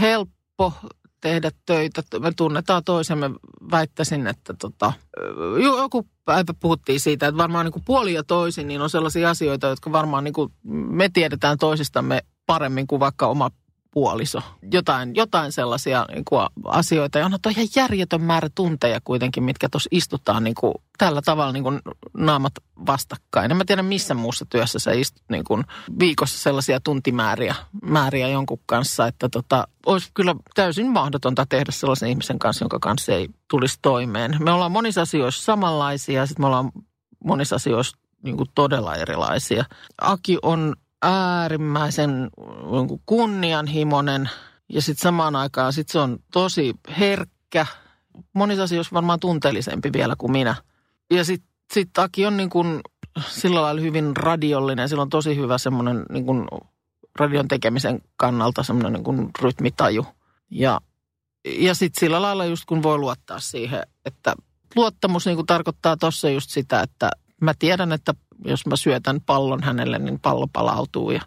[0.00, 0.72] helppo
[1.20, 2.02] tehdä töitä.
[2.20, 3.30] Me tunnetaan toisemme.
[3.70, 4.92] Väittäisin, että tota,
[5.62, 9.66] joku päivä puhuttiin siitä, että varmaan niin kuin puoli ja toisin niin on sellaisia asioita,
[9.66, 10.52] jotka varmaan niin kuin
[10.90, 13.50] me tiedetään toisistamme paremmin kuin vaikka oma
[13.94, 14.42] puoliso.
[14.72, 17.18] Jotain, jotain sellaisia niin kuin asioita.
[17.18, 21.52] Ja on toi ihan järjetön määrä tunteja kuitenkin, mitkä tuossa istutaan niin kuin, tällä tavalla
[21.52, 21.80] niin kuin
[22.16, 22.52] naamat
[22.86, 23.50] vastakkain.
[23.50, 25.64] En mä tiedä missä muussa työssä sä istut niin kuin
[25.98, 32.38] viikossa sellaisia tuntimääriä määriä jonkun kanssa, että tota, olisi kyllä täysin mahdotonta tehdä sellaisen ihmisen
[32.38, 34.36] kanssa, jonka kanssa ei tulisi toimeen.
[34.40, 36.72] Me ollaan monissa asioissa samanlaisia ja sitten me ollaan
[37.24, 39.64] monissa asioissa niin kuin todella erilaisia.
[40.00, 42.30] Aki on äärimmäisen
[42.70, 44.30] niin kunnianhimoinen
[44.68, 47.66] ja sitten samaan aikaan sit se on tosi herkkä.
[48.32, 50.54] Monissa asioissa varmaan tunteellisempi vielä kuin minä.
[51.10, 52.80] Ja sitten sit Aki on niin kuin
[53.28, 54.88] sillä lailla hyvin radiollinen.
[54.88, 56.46] Sillä on tosi hyvä semmoinen niin kuin
[57.18, 60.06] radion tekemisen kannalta semmoinen niin kuin rytmitaju.
[60.50, 60.80] Ja,
[61.44, 64.34] ja sitten sillä lailla just kun voi luottaa siihen, että
[64.76, 68.14] luottamus niin kuin tarkoittaa tuossa just sitä, että mä tiedän, että
[68.44, 71.10] jos mä syötän pallon hänelle, niin pallo palautuu.
[71.10, 71.20] Ja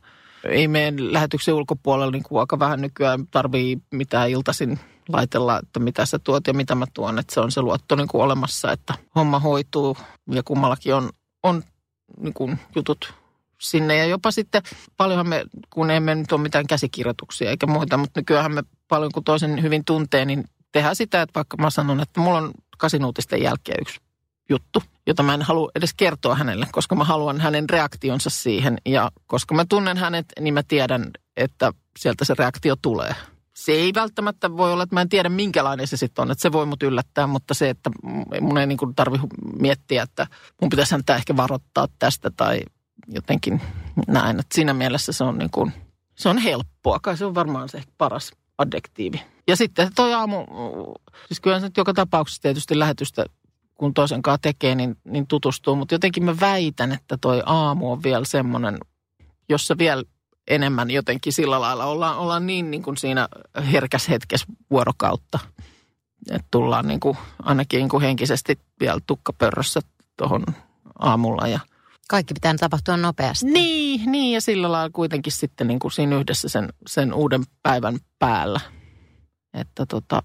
[0.43, 6.05] ei meidän lähetyksen ulkopuolella niin kuin aika vähän nykyään tarvii mitään iltaisin laitella, että mitä
[6.05, 7.19] sä tuot ja mitä mä tuon.
[7.19, 9.97] Että se on se luotto niin kuin olemassa, että homma hoituu
[10.31, 11.09] ja kummallakin on,
[11.43, 11.63] on
[12.19, 13.13] niin kuin jutut
[13.61, 13.95] sinne.
[13.95, 14.61] Ja jopa sitten
[14.97, 19.23] paljonhan me, kun emme nyt ole mitään käsikirjoituksia eikä muita, mutta nykyään me paljon kun
[19.23, 23.77] toisen hyvin tuntee, niin tehdään sitä, että vaikka mä sanon, että mulla on kasinuutisten jälkeen
[23.81, 23.99] yksi
[24.49, 28.77] juttu, jota mä en halua edes kertoa hänelle, koska mä haluan hänen reaktionsa siihen.
[28.85, 33.15] Ja koska mä tunnen hänet, niin mä tiedän, että sieltä se reaktio tulee.
[33.55, 36.51] Se ei välttämättä voi olla, että mä en tiedä minkälainen se sitten on, että se
[36.51, 37.89] voi mut yllättää, mutta se, että
[38.41, 39.19] mun ei niin tarvi
[39.59, 40.27] miettiä, että
[40.61, 42.61] mun pitäisi häntä ehkä varoittaa tästä tai
[43.07, 43.61] jotenkin
[44.07, 44.39] näin.
[44.39, 45.73] Että siinä mielessä se on, niin kuin,
[46.15, 49.21] se on helppoa, kai se on varmaan se paras adjektiivi.
[49.47, 50.45] Ja sitten toi aamu,
[51.27, 53.25] siis kyllä se joka tapauksessa tietysti lähetystä
[53.77, 55.75] kun toisen kanssa tekee, niin, niin tutustuu.
[55.75, 58.77] Mutta jotenkin mä väitän, että toi aamu on vielä semmoinen,
[59.49, 60.03] jossa vielä
[60.47, 63.27] enemmän jotenkin sillä lailla ollaan, ollaan niin, niin kuin siinä
[63.71, 65.39] herkäs hetkessä vuorokautta.
[66.31, 69.81] Että tullaan niin kuin, ainakin niin kuin henkisesti vielä tukkapörrössä
[70.17, 70.43] tuohon
[70.99, 71.59] aamulla ja
[72.09, 73.45] kaikki pitää tapahtua nopeasti.
[73.45, 77.99] Niin, niin ja sillä lailla kuitenkin sitten niin kuin siinä yhdessä sen, sen uuden päivän
[78.19, 78.59] päällä.
[79.53, 80.23] Että tota,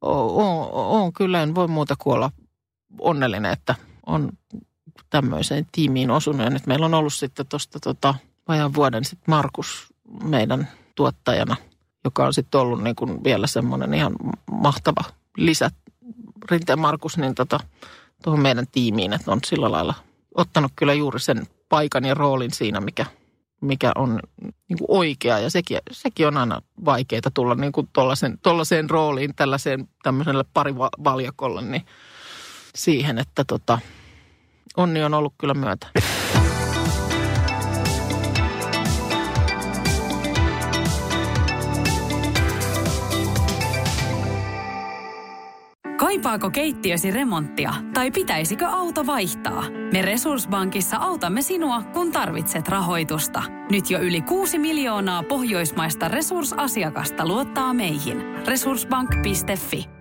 [0.00, 2.32] on, on, kyllä, en voi muuta kuin olla
[2.98, 3.74] onnellinen, että
[4.06, 4.32] on
[5.10, 6.40] tämmöiseen tiimiin osunut.
[6.40, 8.14] Ja nyt meillä on ollut sitten tuosta tota,
[8.48, 11.56] vajan vuoden sitten Markus meidän tuottajana,
[12.04, 14.12] joka on sitten ollut niin kuin vielä semmoinen ihan
[14.50, 15.04] mahtava
[15.36, 15.70] lisä.
[16.50, 17.60] Rinteen Markus, niin tota,
[18.22, 19.94] tuohon meidän tiimiin, että on sillä lailla
[20.34, 23.06] ottanut kyllä juuri sen paikan ja roolin siinä, mikä,
[23.60, 24.20] mikä on
[24.68, 25.38] niin kuin oikea.
[25.38, 27.88] Ja sekin, sekin on aina vaikeaa tulla niin kuin
[28.42, 31.82] tollaiseen, rooliin, tällaiseen tämmöiselle parivaljakolle, niin–
[32.74, 33.78] siihen, että tota,
[34.76, 35.86] onni on ollut kyllä myötä.
[46.00, 49.64] Kaipaako keittiösi remonttia tai pitäisikö auto vaihtaa?
[49.92, 53.42] Me Resurssbankissa autamme sinua, kun tarvitset rahoitusta.
[53.70, 58.46] Nyt jo yli 6 miljoonaa pohjoismaista resursasiakasta luottaa meihin.
[58.46, 59.99] Resurssbank.fi